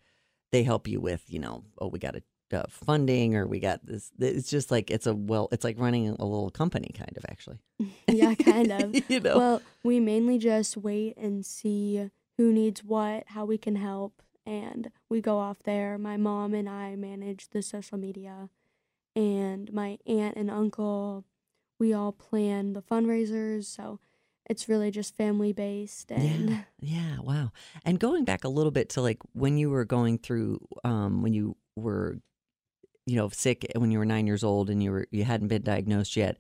they 0.53 0.63
help 0.63 0.89
you 0.89 1.01
with, 1.01 1.25
you 1.29 1.39
know, 1.39 1.65
oh, 1.79 1.89
we 1.89 1.99
got 1.99 2.17
a 2.17 2.23
uh, 2.53 2.65
funding 2.69 3.35
or 3.35 3.47
we 3.47 3.59
got 3.59 3.85
this. 3.85 4.11
It's 4.19 4.51
just 4.51 4.71
like 4.71 4.91
it's 4.91 5.07
a 5.07 5.15
well, 5.15 5.49
it's 5.53 5.65
like 5.65 5.79
running 5.79 6.09
a 6.09 6.25
little 6.25 6.51
company, 6.51 6.91
kind 6.97 7.17
of 7.17 7.25
actually. 7.29 7.59
yeah, 8.09 8.35
kind 8.35 8.71
of. 8.71 8.95
you 9.11 9.21
know. 9.21 9.37
Well, 9.39 9.63
we 9.83 10.01
mainly 10.01 10.39
just 10.39 10.77
wait 10.77 11.17
and 11.17 11.45
see 11.45 12.11
who 12.39 12.53
needs 12.53 12.83
what, 12.85 13.25
how 13.29 13.45
we 13.45 13.59
can 13.59 13.77
help, 13.77 14.23
and 14.47 14.91
we 15.09 15.21
go 15.21 15.39
off 15.39 15.63
there. 15.65 15.99
My 15.99 16.17
mom 16.17 16.55
and 16.55 16.69
I 16.69 16.97
manage 16.97 17.49
the 17.51 17.63
social 17.63 17.99
media, 17.99 18.49
and 19.17 19.73
my 19.73 19.99
aunt 20.07 20.37
and 20.37 20.51
uncle, 20.51 21.25
we 21.79 21.93
all 21.93 22.13
plan 22.13 22.73
the 22.73 22.83
fundraisers. 22.83 23.65
So 23.65 24.01
it's 24.49 24.69
really 24.69 24.91
just 24.91 25.17
family 25.17 25.53
based. 25.53 26.11
And 26.11 26.51
Yeah, 26.51 26.63
yeah, 26.81 27.19
wow. 27.21 27.53
And 27.85 27.99
going 27.99 28.25
back 28.25 28.45
a 28.45 28.49
little 28.49 28.73
bit 28.73 28.91
to 28.91 29.01
like 29.01 29.19
when 29.33 29.57
you 29.57 29.71
were 29.71 29.85
going 29.85 30.19
through, 30.19 30.67
um, 30.85 31.23
when 31.23 31.33
you 31.33 31.57
were, 31.77 32.19
you 33.07 33.17
know, 33.17 33.29
sick 33.29 33.67
when 33.75 33.91
you 33.91 33.99
were 33.99 34.07
nine 34.07 34.27
years 34.27 34.45
old 34.45 34.71
and 34.71 34.83
you 34.83 34.91
were 34.91 35.07
you 35.11 35.25
hadn't 35.25 35.49
been 35.49 35.63
diagnosed 35.63 36.17
yet. 36.17 36.39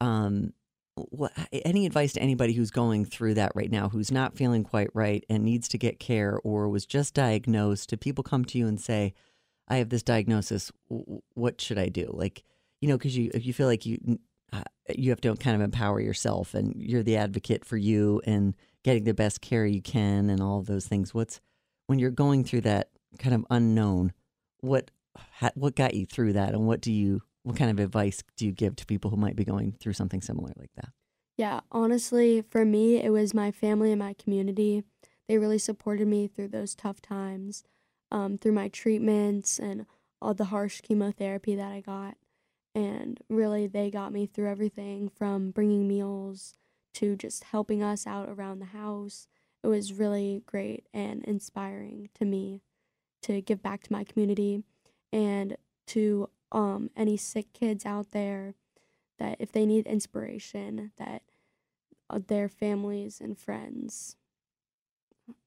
Um, 0.00 0.52
what 0.94 1.32
any 1.52 1.86
advice 1.86 2.12
to 2.12 2.20
anybody 2.20 2.52
who's 2.52 2.70
going 2.70 3.06
through 3.06 3.34
that 3.34 3.52
right 3.54 3.70
now, 3.70 3.88
who's 3.88 4.12
not 4.12 4.36
feeling 4.36 4.62
quite 4.62 4.90
right 4.92 5.24
and 5.28 5.42
needs 5.42 5.68
to 5.68 5.78
get 5.78 5.98
care 5.98 6.38
or 6.44 6.68
was 6.68 6.84
just 6.84 7.14
diagnosed? 7.14 7.90
Do 7.90 7.96
people 7.96 8.24
come 8.24 8.44
to 8.46 8.58
you 8.58 8.66
and 8.66 8.80
say, 8.80 9.14
"I 9.68 9.76
have 9.76 9.88
this 9.88 10.02
diagnosis. 10.02 10.70
What 11.34 11.60
should 11.60 11.78
I 11.78 11.88
do?" 11.88 12.10
Like, 12.12 12.44
you 12.80 12.88
know, 12.88 12.98
because 12.98 13.16
you 13.16 13.30
if 13.34 13.46
you 13.46 13.52
feel 13.52 13.66
like 13.66 13.86
you 13.86 14.18
uh, 14.52 14.62
you 14.94 15.10
have 15.10 15.20
to 15.22 15.34
kind 15.36 15.56
of 15.56 15.62
empower 15.62 16.00
yourself 16.00 16.54
and 16.54 16.74
you're 16.76 17.02
the 17.02 17.16
advocate 17.16 17.64
for 17.64 17.76
you 17.76 18.20
and 18.24 18.54
getting 18.84 19.04
the 19.04 19.14
best 19.14 19.40
care 19.40 19.64
you 19.64 19.80
can 19.80 20.28
and 20.28 20.42
all 20.42 20.58
of 20.58 20.66
those 20.66 20.86
things 20.86 21.14
what's 21.14 21.40
when 21.86 21.98
you're 21.98 22.10
going 22.10 22.44
through 22.44 22.60
that 22.60 22.90
kind 23.18 23.34
of 23.34 23.46
unknown 23.48 24.12
what 24.60 24.90
ha, 25.16 25.50
what 25.54 25.76
got 25.76 25.94
you 25.94 26.04
through 26.04 26.32
that 26.32 26.52
and 26.52 26.66
what 26.66 26.80
do 26.80 26.92
you 26.92 27.22
what 27.44 27.56
kind 27.56 27.70
of 27.70 27.78
advice 27.78 28.22
do 28.36 28.44
you 28.44 28.52
give 28.52 28.76
to 28.76 28.84
people 28.84 29.10
who 29.10 29.16
might 29.16 29.36
be 29.36 29.44
going 29.44 29.72
through 29.72 29.92
something 29.92 30.20
similar 30.20 30.52
like 30.58 30.72
that 30.74 30.90
yeah, 31.36 31.60
honestly, 31.70 32.42
for 32.42 32.64
me, 32.64 33.02
it 33.02 33.10
was 33.10 33.34
my 33.34 33.50
family 33.50 33.90
and 33.90 33.98
my 33.98 34.14
community. 34.14 34.84
They 35.28 35.38
really 35.38 35.58
supported 35.58 36.06
me 36.06 36.26
through 36.26 36.48
those 36.48 36.74
tough 36.74 37.00
times, 37.00 37.64
um, 38.12 38.38
through 38.38 38.52
my 38.52 38.68
treatments 38.68 39.58
and 39.58 39.86
all 40.20 40.34
the 40.34 40.44
harsh 40.44 40.82
chemotherapy 40.82 41.56
that 41.56 41.72
I 41.72 41.80
got. 41.80 42.16
And 42.74 43.18
really, 43.28 43.66
they 43.66 43.90
got 43.90 44.12
me 44.12 44.26
through 44.26 44.48
everything 44.48 45.08
from 45.08 45.50
bringing 45.50 45.88
meals 45.88 46.54
to 46.94 47.16
just 47.16 47.44
helping 47.44 47.82
us 47.82 48.06
out 48.06 48.28
around 48.28 48.60
the 48.60 48.66
house. 48.66 49.26
It 49.64 49.66
was 49.66 49.94
really 49.94 50.42
great 50.46 50.86
and 50.92 51.24
inspiring 51.24 52.10
to 52.14 52.24
me 52.24 52.62
to 53.22 53.40
give 53.40 53.62
back 53.62 53.82
to 53.84 53.92
my 53.92 54.04
community 54.04 54.62
and 55.12 55.56
to 55.88 56.28
um, 56.50 56.90
any 56.96 57.16
sick 57.16 57.52
kids 57.52 57.86
out 57.86 58.12
there 58.12 58.54
that 59.18 59.36
if 59.38 59.52
they 59.52 59.64
need 59.64 59.86
inspiration, 59.86 60.92
that 60.98 61.22
uh, 62.10 62.20
their 62.26 62.48
families 62.48 63.20
and 63.20 63.38
friends. 63.38 64.16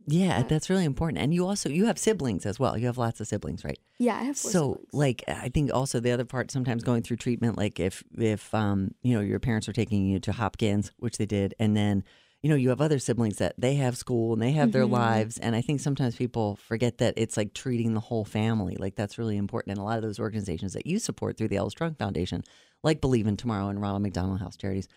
Yeah 0.07 0.43
that's 0.43 0.69
really 0.69 0.85
important 0.85 1.17
and 1.21 1.33
you 1.33 1.45
also 1.47 1.67
you 1.69 1.85
have 1.85 1.97
siblings 1.97 2.45
as 2.45 2.59
well 2.59 2.77
you 2.77 2.85
have 2.85 2.97
lots 2.97 3.19
of 3.19 3.27
siblings 3.27 3.63
right 3.65 3.79
Yeah, 3.97 4.15
I 4.17 4.23
have 4.23 4.37
so 4.37 4.49
siblings. 4.49 4.89
like 4.93 5.23
i 5.27 5.49
think 5.49 5.73
also 5.73 5.99
the 5.99 6.11
other 6.11 6.25
part 6.25 6.51
sometimes 6.51 6.83
going 6.83 7.01
through 7.01 7.17
treatment 7.17 7.57
like 7.57 7.79
if 7.79 8.03
if 8.17 8.53
um 8.53 8.91
you 9.01 9.15
know 9.15 9.21
your 9.21 9.39
parents 9.39 9.67
are 9.67 9.73
taking 9.73 10.05
you 10.05 10.19
to 10.19 10.31
hopkins 10.31 10.91
which 10.97 11.17
they 11.17 11.25
did 11.25 11.55
and 11.59 11.75
then 11.75 12.03
you 12.43 12.49
know 12.49 12.55
you 12.55 12.69
have 12.69 12.81
other 12.81 12.99
siblings 12.99 13.37
that 13.37 13.55
they 13.57 13.75
have 13.75 13.97
school 13.97 14.33
and 14.33 14.41
they 14.43 14.51
have 14.51 14.71
their 14.71 14.85
Mhm. 14.85 14.91
lives 14.91 15.39
and 15.39 15.55
i 15.55 15.61
think 15.61 15.79
sometimes 15.79 16.15
people 16.15 16.55
forget 16.57 16.99
that 16.99 17.15
it's 17.17 17.35
like 17.35 17.55
treating 17.55 17.95
the 17.95 17.99
whole 17.99 18.25
family 18.25 18.75
like 18.77 18.95
that's 18.95 19.17
really 19.17 19.37
important 19.37 19.71
and 19.71 19.79
a 19.81 19.83
lot 19.83 19.97
of 19.97 20.03
those 20.03 20.19
organizations 20.19 20.73
that 20.73 20.85
you 20.85 20.99
support 20.99 21.35
through 21.35 21.47
the 21.47 21.57
ella 21.57 21.71
strong 21.71 21.95
foundation 21.95 22.43
like 22.83 23.01
believe 23.01 23.25
in 23.25 23.35
tomorrow 23.37 23.69
and 23.69 23.81
ronald 23.81 24.03
mcdonald 24.03 24.39
house 24.39 24.55
charities 24.55 24.87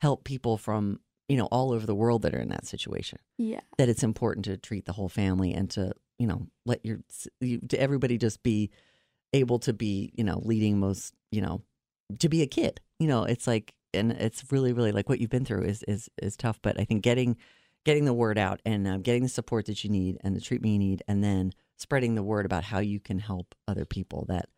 help 0.00 0.24
people 0.24 0.58
from 0.58 0.98
you 1.28 1.36
know 1.36 1.46
all 1.46 1.72
over 1.72 1.86
the 1.86 1.94
world 1.94 2.22
that 2.22 2.34
are 2.34 2.40
in 2.40 2.48
that 2.48 2.66
situation 2.66 3.18
yeah, 3.38 3.60
that 3.78 3.88
it's 3.88 4.02
important 4.02 4.44
to 4.44 4.56
treat 4.56 4.86
the 4.86 4.92
whole 4.92 5.08
family 5.08 5.52
and 5.52 5.70
to 5.70 5.92
you 6.18 6.26
know 6.26 6.46
let 6.64 6.84
your 6.84 7.00
you, 7.40 7.58
to 7.68 7.80
everybody 7.80 8.18
just 8.18 8.42
be 8.42 8.70
able 9.32 9.58
to 9.58 9.72
be 9.72 10.12
you 10.14 10.24
know 10.24 10.40
leading 10.44 10.78
most 10.78 11.14
you 11.30 11.40
know 11.40 11.62
to 12.18 12.28
be 12.28 12.42
a 12.42 12.46
kid 12.46 12.80
you 12.98 13.08
know 13.08 13.24
it's 13.24 13.46
like 13.46 13.74
and 13.92 14.12
it's 14.12 14.44
really 14.50 14.72
really 14.72 14.92
like 14.92 15.08
what 15.08 15.20
you've 15.20 15.30
been 15.30 15.44
through 15.44 15.62
is 15.62 15.82
is 15.88 16.08
is 16.22 16.36
tough 16.36 16.58
but 16.62 16.78
i 16.80 16.84
think 16.84 17.02
getting 17.02 17.36
getting 17.84 18.04
the 18.04 18.14
word 18.14 18.38
out 18.38 18.60
and 18.64 18.86
uh, 18.86 18.96
getting 18.98 19.22
the 19.22 19.28
support 19.28 19.66
that 19.66 19.84
you 19.84 19.90
need 19.90 20.18
and 20.22 20.34
the 20.34 20.40
treatment 20.40 20.72
you 20.72 20.78
need 20.78 21.02
and 21.08 21.22
then 21.22 21.52
spreading 21.76 22.14
the 22.14 22.22
word 22.22 22.46
about 22.46 22.64
how 22.64 22.78
you 22.78 23.00
can 23.00 23.18
help 23.18 23.54
other 23.66 23.84
people 23.84 24.24
that 24.28 24.48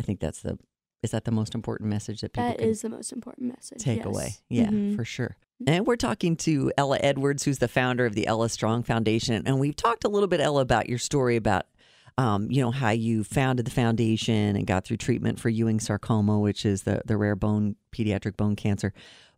i 0.00 0.02
think 0.02 0.20
that's 0.20 0.40
the 0.42 0.58
is 1.02 1.10
that 1.10 1.24
the 1.24 1.32
most 1.32 1.54
important 1.54 1.90
message 1.90 2.20
that 2.20 2.32
people 2.32 2.48
that 2.48 2.60
is 2.60 2.82
the 2.82 2.88
most 2.88 3.12
important 3.12 3.48
message. 3.48 3.82
take 3.82 3.98
yes. 3.98 4.06
away. 4.06 4.34
Yeah, 4.48 4.68
Mhm. 4.68 4.94
for 4.94 5.04
sure. 5.04 5.36
And 5.66 5.86
we're 5.86 5.96
talking 5.96 6.36
to 6.38 6.72
Ella 6.76 6.98
Edwards, 7.00 7.44
who's 7.44 7.58
the 7.58 7.68
founder 7.68 8.06
of 8.06 8.14
the 8.14 8.26
Ella 8.26 8.48
Strong 8.48 8.84
Foundation. 8.84 9.42
And 9.46 9.58
we've 9.58 9.76
talked 9.76 10.04
a 10.04 10.08
little 10.08 10.26
bit, 10.26 10.40
Ella, 10.40 10.60
about 10.60 10.88
your 10.88 10.98
story 10.98 11.36
about, 11.36 11.66
um, 12.18 12.50
you 12.50 12.60
know, 12.62 12.70
how 12.70 12.90
you 12.90 13.24
founded 13.24 13.66
the 13.66 13.70
foundation 13.70 14.56
and 14.56 14.66
got 14.66 14.84
through 14.84 14.96
treatment 14.98 15.38
for 15.38 15.48
Ewing 15.48 15.80
sarcoma, 15.80 16.38
which 16.38 16.64
is 16.64 16.82
the, 16.82 17.02
the 17.04 17.16
rare 17.16 17.36
bone, 17.36 17.76
pediatric 17.92 18.36
bone 18.36 18.56
cancer. 18.56 18.92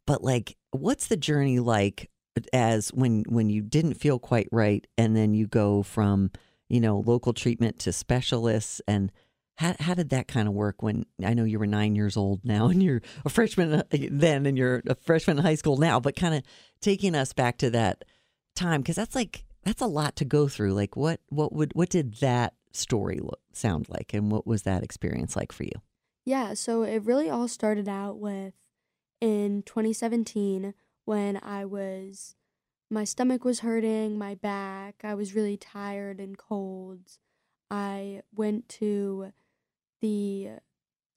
But 0.06 0.22
like, 0.22 0.56
what's 0.70 1.06
the 1.06 1.16
journey 1.16 1.58
like 1.60 2.10
as 2.52 2.88
when, 2.88 3.24
when 3.28 3.48
you 3.50 3.62
didn't 3.62 3.94
feel 3.94 4.18
quite 4.18 4.48
right 4.50 4.87
and 4.98 5.16
then 5.16 5.34
you 5.34 5.46
go 5.46 5.82
from, 5.82 6.30
you 6.68 6.80
know, 6.80 6.98
local 7.06 7.32
treatment 7.32 7.78
to 7.80 7.92
specialists 7.92 8.80
and 8.88 9.12
how, 9.56 9.74
how 9.78 9.94
did 9.94 10.10
that 10.10 10.28
kind 10.28 10.48
of 10.48 10.54
work 10.54 10.82
when 10.82 11.06
I 11.24 11.34
know 11.34 11.44
you 11.44 11.58
were 11.58 11.66
nine 11.66 11.94
years 11.94 12.16
old 12.16 12.44
now 12.44 12.66
and 12.68 12.82
you're 12.82 13.02
a 13.24 13.28
freshman 13.28 13.72
uh, 13.72 13.82
then 13.90 14.46
and 14.46 14.58
you're 14.58 14.82
a 14.86 14.94
freshman 14.94 15.38
in 15.38 15.44
high 15.44 15.54
school 15.54 15.76
now, 15.76 16.00
but 16.00 16.16
kind 16.16 16.34
of 16.34 16.42
taking 16.80 17.14
us 17.14 17.32
back 17.32 17.58
to 17.58 17.70
that 17.70 18.04
time 18.56 18.80
because 18.80 18.96
that's 18.96 19.14
like 19.14 19.44
that's 19.64 19.80
a 19.80 19.86
lot 19.86 20.16
to 20.16 20.24
go 20.24 20.48
through. 20.48 20.74
Like 20.74 20.96
what 20.96 21.20
what 21.28 21.52
would 21.52 21.72
what 21.74 21.88
did 21.88 22.14
that 22.16 22.54
story 22.72 23.18
look, 23.20 23.40
sound 23.52 23.88
like 23.88 24.12
and 24.12 24.30
what 24.30 24.46
was 24.46 24.62
that 24.62 24.82
experience 24.82 25.36
like 25.36 25.52
for 25.52 25.64
you? 25.64 25.82
Yeah, 26.24 26.54
so 26.54 26.82
it 26.82 27.04
really 27.04 27.28
all 27.28 27.48
started 27.48 27.88
out 27.88 28.18
with 28.18 28.54
in 29.20 29.62
2017 29.62 30.74
when 31.04 31.38
I 31.42 31.64
was 31.64 32.34
my 32.90 33.04
stomach 33.04 33.44
was 33.44 33.60
hurting, 33.60 34.18
my 34.18 34.34
back, 34.34 35.00
I 35.02 35.14
was 35.14 35.34
really 35.34 35.56
tired 35.56 36.20
and 36.20 36.36
cold. 36.36 37.00
I 37.70 38.22
went 38.34 38.68
to 38.70 39.32
the 40.04 40.50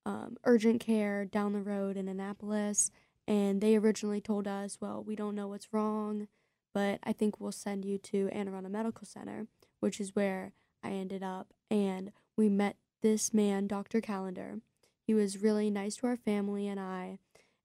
um, 0.05 0.37
urgent 0.45 0.79
care 0.79 1.25
down 1.25 1.51
the 1.51 1.59
road 1.59 1.97
in 1.97 2.07
Annapolis, 2.07 2.89
and 3.27 3.59
they 3.59 3.75
originally 3.75 4.21
told 4.21 4.47
us, 4.47 4.77
well, 4.79 5.03
we 5.05 5.13
don't 5.13 5.35
know 5.35 5.49
what's 5.49 5.73
wrong, 5.73 6.29
but 6.73 6.99
I 7.03 7.11
think 7.11 7.37
we'll 7.37 7.51
send 7.51 7.83
you 7.83 7.97
to 7.97 8.29
Anne 8.31 8.47
Arundel 8.47 8.71
Medical 8.71 9.05
Center, 9.05 9.47
which 9.81 9.99
is 9.99 10.15
where 10.15 10.53
I 10.81 10.91
ended 10.91 11.21
up. 11.21 11.53
And 11.69 12.13
we 12.37 12.47
met 12.47 12.77
this 13.01 13.33
man, 13.33 13.67
Dr. 13.67 13.99
Callender. 13.99 14.61
He 15.05 15.13
was 15.13 15.41
really 15.43 15.69
nice 15.69 15.97
to 15.97 16.07
our 16.07 16.15
family 16.15 16.69
and 16.69 16.79
I, 16.79 17.19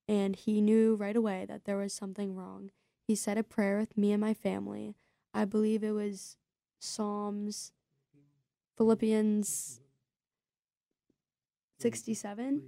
and 0.09 0.35
he 0.35 0.61
knew 0.61 0.97
right 0.97 1.15
away 1.15 1.47
that 1.49 1.67
there 1.67 1.77
was 1.77 1.93
something 1.93 2.35
wrong. 2.35 2.73
He 3.07 3.15
said 3.15 3.39
a 3.39 3.45
prayer 3.45 3.79
with 3.79 3.97
me 3.97 4.11
and 4.11 4.21
my 4.21 4.35
family. 4.35 4.97
I 5.33 5.45
believe 5.45 5.85
it 5.85 5.93
was 5.93 6.37
Psalms, 6.81 7.71
Philippians 8.77 9.82
67. 11.83 12.63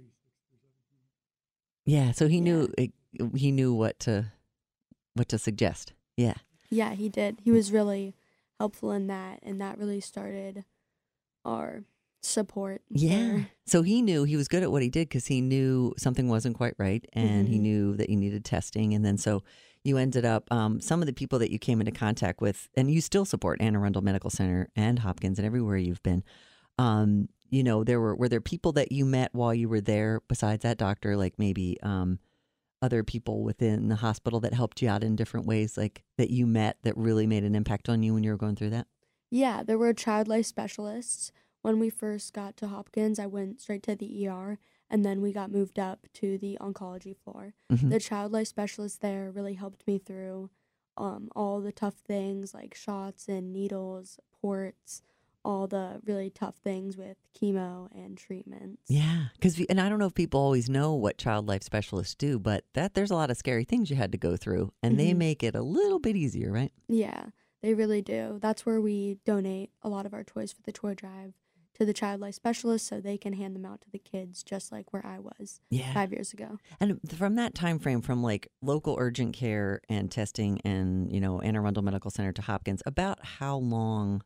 Yeah, 1.85 2.11
so 2.11 2.27
he 2.27 2.37
Yeah. 2.37 2.43
knew 2.43 2.73
it, 2.77 2.91
he 3.35 3.51
knew 3.51 3.73
what 3.73 3.99
to 4.01 4.31
what 5.13 5.29
to 5.29 5.37
suggest. 5.37 5.93
Yeah. 6.17 6.33
Yeah, 6.69 6.93
he 6.93 7.07
did. 7.09 7.39
He 7.43 7.51
was 7.51 7.71
really 7.71 8.15
helpful 8.59 8.91
in 8.91 9.07
that, 9.07 9.39
and 9.43 9.61
that 9.61 9.77
really 9.77 10.01
started 10.01 10.65
our 11.45 11.85
support. 12.21 12.81
Yeah. 12.89 13.43
for- 13.43 13.49
So 13.67 13.81
he 13.83 14.01
knew 14.01 14.23
he 14.23 14.35
was 14.35 14.47
good 14.47 14.63
at 14.63 14.71
what 14.71 14.81
he 14.81 14.89
did 14.89 15.07
because 15.07 15.27
he 15.27 15.41
knew 15.41 15.93
something 15.97 16.27
wasn't 16.27 16.57
quite 16.57 16.73
right 16.79 17.05
and 17.13 17.47
he 17.47 17.57
Mhm. 17.57 17.61
knew 17.61 17.95
that 17.97 18.09
you 18.09 18.15
needed 18.17 18.43
testing. 18.43 18.93
And 18.95 19.05
then 19.05 19.17
so 19.17 19.43
you 19.83 19.97
ended 19.97 20.25
up, 20.25 20.51
um, 20.51 20.81
some 20.81 21.01
of 21.01 21.05
the 21.05 21.13
people 21.13 21.37
that 21.39 21.51
you 21.51 21.59
came 21.59 21.79
into 21.79 21.91
contact 21.91 22.41
with, 22.41 22.67
and 22.75 22.89
you 22.91 22.99
still 22.99 23.25
support 23.25 23.61
Anne 23.61 23.75
Arundel 23.75 24.01
Medical 24.01 24.31
Center 24.31 24.69
and 24.75 24.99
Hopkins 24.99 25.37
and 25.37 25.45
everywhere 25.45 25.77
you've 25.77 26.01
been. 26.01 26.23
Um, 26.79 27.29
you 27.49 27.63
know, 27.63 27.83
there 27.83 27.99
were, 27.99 28.15
were 28.15 28.29
there 28.29 28.41
people 28.41 28.71
that 28.73 28.91
you 28.91 29.05
met 29.05 29.33
while 29.33 29.53
you 29.53 29.69
were 29.69 29.81
there 29.81 30.21
besides 30.27 30.63
that 30.63 30.77
doctor, 30.77 31.15
like 31.17 31.37
maybe, 31.37 31.77
um, 31.83 32.19
other 32.81 33.03
people 33.03 33.43
within 33.43 33.87
the 33.87 33.95
hospital 33.95 34.39
that 34.41 34.53
helped 34.53 34.81
you 34.81 34.89
out 34.89 35.03
in 35.03 35.15
different 35.15 35.45
ways, 35.47 35.77
like 35.77 36.03
that 36.17 36.29
you 36.29 36.45
met 36.45 36.77
that 36.83 36.95
really 36.97 37.25
made 37.25 37.43
an 37.43 37.55
impact 37.55 37.89
on 37.89 38.03
you 38.03 38.13
when 38.13 38.23
you 38.23 38.31
were 38.31 38.37
going 38.37 38.55
through 38.55 38.69
that? 38.69 38.87
Yeah, 39.31 39.63
there 39.63 39.77
were 39.77 39.93
child 39.93 40.27
life 40.27 40.45
specialists. 40.45 41.31
When 41.61 41.79
we 41.79 41.89
first 41.89 42.31
got 42.33 42.57
to 42.57 42.67
Hopkins, 42.67 43.17
I 43.17 43.25
went 43.25 43.59
straight 43.59 43.81
to 43.83 43.95
the 43.95 44.27
ER, 44.27 44.59
and 44.87 45.03
then 45.03 45.19
we 45.21 45.33
got 45.33 45.51
moved 45.51 45.79
up 45.79 46.05
to 46.13 46.37
the 46.37 46.57
oncology 46.61 47.15
floor. 47.17 47.55
Mhm. 47.71 47.89
The 47.89 47.99
child 47.99 48.31
life 48.31 48.47
specialist 48.47 49.01
there 49.01 49.31
really 49.31 49.55
helped 49.55 49.87
me 49.87 49.97
through 49.97 50.51
um, 50.97 51.29
all 51.35 51.59
the 51.61 51.71
tough 51.71 51.95
things 51.95 52.53
like 52.53 52.75
shots 52.75 53.27
and 53.27 53.51
needles, 53.51 54.19
ports, 54.41 55.01
all 55.45 55.67
the 55.67 56.01
really 56.05 56.29
tough 56.29 56.55
things 56.55 56.97
with 56.97 57.17
chemo 57.39 57.87
and 57.95 58.17
treatments. 58.17 58.81
Yeah, 58.89 59.27
because 59.35 59.59
and 59.69 59.79
I 59.79 59.87
don't 59.87 59.99
know 59.99 60.07
if 60.07 60.15
people 60.15 60.39
always 60.39 60.69
know 60.69 60.93
what 60.95 61.17
child 61.17 61.47
life 61.47 61.63
specialists 61.63 62.15
do, 62.15 62.39
but 62.39 62.65
that 62.73 62.95
there's 62.95 63.11
a 63.11 63.15
lot 63.15 63.29
of 63.31 63.37
scary 63.37 63.63
things 63.63 63.89
you 63.89 63.95
had 63.95 64.11
to 64.11 64.17
go 64.17 64.35
through, 64.35 64.73
and 64.83 64.99
they 64.99 65.11
Mhm. 65.13 65.17
make 65.17 65.43
it 65.43 65.55
a 65.55 65.61
little 65.61 65.99
bit 65.99 66.15
easier, 66.15 66.51
right? 66.51 66.73
Yeah, 66.87 67.27
they 67.61 67.73
really 67.73 68.01
do. 68.01 68.39
That's 68.41 68.65
where 68.65 68.81
we 68.81 69.19
donate 69.23 69.71
a 69.81 69.89
lot 69.89 70.05
of 70.05 70.13
our 70.13 70.23
toys 70.23 70.51
for 70.51 70.61
the 70.63 70.71
toy 70.71 70.95
drive 70.95 71.33
to 71.75 71.85
the 71.85 71.93
child 71.93 72.21
life 72.21 72.33
specialist 72.35 72.87
so 72.87 73.01
they 73.01 73.17
can 73.17 73.33
hand 73.33 73.53
them 73.53 73.65
out 73.65 73.81
to 73.81 73.89
the 73.91 73.99
kids 73.99 74.43
just 74.43 74.71
like 74.71 74.93
where 74.93 75.05
I 75.05 75.19
was 75.19 75.59
Yeah. 75.69 75.93
five 75.93 76.11
years 76.13 76.31
ago. 76.31 76.57
And 76.79 76.99
from 77.11 77.35
that 77.35 77.53
time 77.53 77.79
frame, 77.79 78.01
from 78.01 78.23
like 78.23 78.47
local 78.61 78.95
urgent 78.97 79.35
care 79.35 79.81
and 79.89 80.09
testing, 80.09 80.61
and 80.61 81.11
you 81.11 81.19
know 81.19 81.41
Anne 81.41 81.55
Arundel 81.57 81.83
Medical 81.83 82.09
Center 82.11 82.31
to 82.31 82.41
Hopkins, 82.41 82.81
about 82.85 83.23
how 83.25 83.57
long 83.57 84.21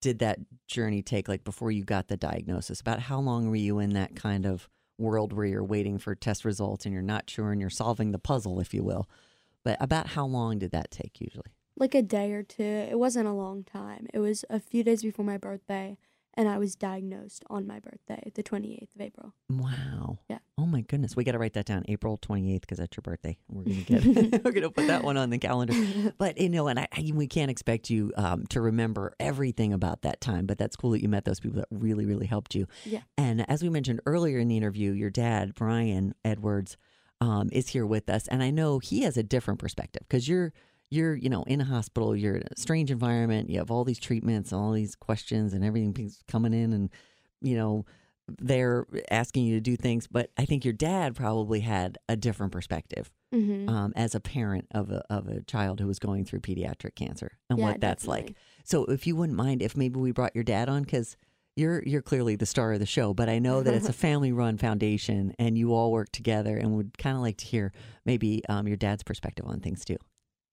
did 0.00 0.18
that 0.20 0.38
journey 0.66 1.02
take? 1.02 1.28
Like 1.28 1.44
before 1.44 1.70
you 1.70 1.84
got 1.84 2.08
the 2.08 2.16
diagnosis, 2.16 2.80
about 2.80 3.00
how 3.00 3.20
long 3.20 3.48
were 3.48 3.56
you 3.56 3.78
in 3.78 3.90
that 3.90 4.16
kind 4.16 4.46
of 4.46 4.68
world 4.98 5.32
where 5.32 5.46
you're 5.46 5.64
waiting 5.64 5.98
for 5.98 6.14
test 6.14 6.44
results 6.44 6.84
and 6.84 6.92
you're 6.92 7.02
not 7.02 7.28
sure 7.28 7.52
and 7.52 7.60
you're 7.60 7.70
solving 7.70 8.12
the 8.12 8.18
puzzle, 8.18 8.60
if 8.60 8.72
you 8.72 8.82
will? 8.82 9.08
But 9.64 9.76
about 9.80 10.08
how 10.08 10.26
long 10.26 10.58
did 10.58 10.70
that 10.70 10.90
take 10.90 11.20
usually? 11.20 11.52
Like 11.76 11.94
a 11.94 12.02
day 12.02 12.32
or 12.32 12.42
two. 12.42 12.62
It 12.62 12.98
wasn't 12.98 13.28
a 13.28 13.32
long 13.32 13.64
time. 13.64 14.06
It 14.14 14.20
was 14.20 14.44
a 14.48 14.60
few 14.60 14.82
days 14.84 15.02
before 15.02 15.24
my 15.24 15.36
birthday, 15.36 15.98
and 16.36 16.48
I 16.48 16.58
was 16.58 16.76
diagnosed 16.76 17.44
on 17.48 17.66
my 17.66 17.80
birthday, 17.80 18.30
the 18.34 18.42
28th 18.42 18.94
of 18.94 19.00
April. 19.00 19.32
Wow. 19.48 20.18
Yeah. 20.28 20.38
Oh 20.58 20.66
my 20.66 20.82
goodness. 20.82 21.16
We 21.16 21.24
got 21.24 21.32
to 21.32 21.38
write 21.38 21.54
that 21.54 21.64
down. 21.64 21.84
April 21.88 22.18
28th 22.18 22.60
because 22.60 22.78
that's 22.78 22.96
your 22.96 23.02
birthday. 23.02 23.38
We're 23.48 23.64
going 23.64 23.84
to 23.84 24.00
get 24.00 24.04
we're 24.44 24.52
going 24.52 24.62
to 24.62 24.70
put 24.70 24.86
that 24.88 25.02
one 25.02 25.16
on 25.16 25.30
the 25.30 25.38
calendar. 25.38 25.74
But 26.18 26.38
you 26.38 26.48
know, 26.48 26.68
and 26.68 26.78
I, 26.78 26.88
I 26.92 27.10
we 27.14 27.26
can't 27.26 27.50
expect 27.50 27.90
you 27.90 28.12
um, 28.16 28.46
to 28.48 28.60
remember 28.60 29.14
everything 29.18 29.72
about 29.72 30.02
that 30.02 30.20
time, 30.20 30.46
but 30.46 30.58
that's 30.58 30.76
cool 30.76 30.90
that 30.90 31.02
you 31.02 31.08
met 31.08 31.24
those 31.24 31.40
people 31.40 31.58
that 31.58 31.68
really 31.70 32.04
really 32.04 32.26
helped 32.26 32.54
you. 32.54 32.66
Yeah. 32.84 33.00
And 33.16 33.48
as 33.50 33.62
we 33.62 33.68
mentioned 33.68 34.00
earlier 34.06 34.38
in 34.38 34.48
the 34.48 34.56
interview, 34.56 34.92
your 34.92 35.10
dad, 35.10 35.54
Brian 35.54 36.14
Edwards, 36.24 36.76
um, 37.20 37.48
is 37.52 37.68
here 37.68 37.86
with 37.86 38.08
us 38.10 38.28
and 38.28 38.42
I 38.42 38.50
know 38.50 38.78
he 38.78 39.02
has 39.02 39.16
a 39.16 39.22
different 39.22 39.58
perspective 39.58 40.02
because 40.08 40.28
you're 40.28 40.52
you're 40.90 41.14
you 41.14 41.28
know 41.28 41.42
in 41.44 41.60
a 41.60 41.64
hospital 41.64 42.14
you're 42.14 42.36
in 42.36 42.42
a 42.42 42.60
strange 42.60 42.90
environment 42.90 43.50
you 43.50 43.58
have 43.58 43.70
all 43.70 43.84
these 43.84 43.98
treatments 43.98 44.52
all 44.52 44.72
these 44.72 44.94
questions 44.94 45.52
and 45.52 45.64
everything 45.64 46.10
coming 46.28 46.54
in 46.54 46.72
and 46.72 46.90
you 47.40 47.56
know 47.56 47.84
they're 48.40 48.86
asking 49.10 49.44
you 49.44 49.54
to 49.54 49.60
do 49.60 49.76
things 49.76 50.06
but 50.06 50.30
i 50.36 50.44
think 50.44 50.64
your 50.64 50.72
dad 50.72 51.14
probably 51.14 51.60
had 51.60 51.98
a 52.08 52.16
different 52.16 52.52
perspective 52.52 53.10
hmm 53.32 53.68
um, 53.68 53.92
as 53.96 54.14
a 54.14 54.20
parent 54.20 54.66
of 54.70 54.90
a, 54.90 55.02
of 55.10 55.26
a 55.26 55.42
child 55.42 55.80
who 55.80 55.86
was 55.88 55.98
going 55.98 56.24
through 56.24 56.38
pediatric 56.40 56.94
cancer 56.94 57.32
and 57.50 57.58
Yeah, 57.58 57.64
what 57.66 57.80
that's 57.80 58.06
like. 58.06 58.34
so 58.64 58.84
if 58.84 59.06
you 59.06 59.16
wouldn't 59.16 59.36
mind 59.36 59.62
if 59.62 59.76
maybe 59.76 59.98
we 59.98 60.12
brought 60.12 60.34
your 60.36 60.44
dad 60.44 60.68
on 60.68 60.82
because 60.84 61.16
you're 61.56 61.82
you're 61.84 62.02
clearly 62.02 62.36
the 62.36 62.46
star 62.46 62.72
of 62.74 62.78
the 62.78 62.86
show 62.86 63.12
but 63.14 63.28
i 63.28 63.38
know 63.40 63.62
that 63.64 63.74
it's 63.74 63.88
a 63.88 63.92
family 64.06 64.30
run 64.30 64.56
foundation 64.56 65.34
and 65.40 65.58
you 65.58 65.74
all 65.74 65.90
work 65.90 66.10
together 66.12 66.56
and 66.56 66.76
would 66.76 66.96
kind 66.98 67.16
of 67.16 67.22
like 67.22 67.38
to 67.38 67.44
hear 67.46 67.72
maybe 68.04 68.42
um, 68.48 68.68
your 68.68 68.76
dad's 68.76 69.02
perspective 69.02 69.44
on 69.48 69.58
things 69.60 69.84
too 69.84 69.96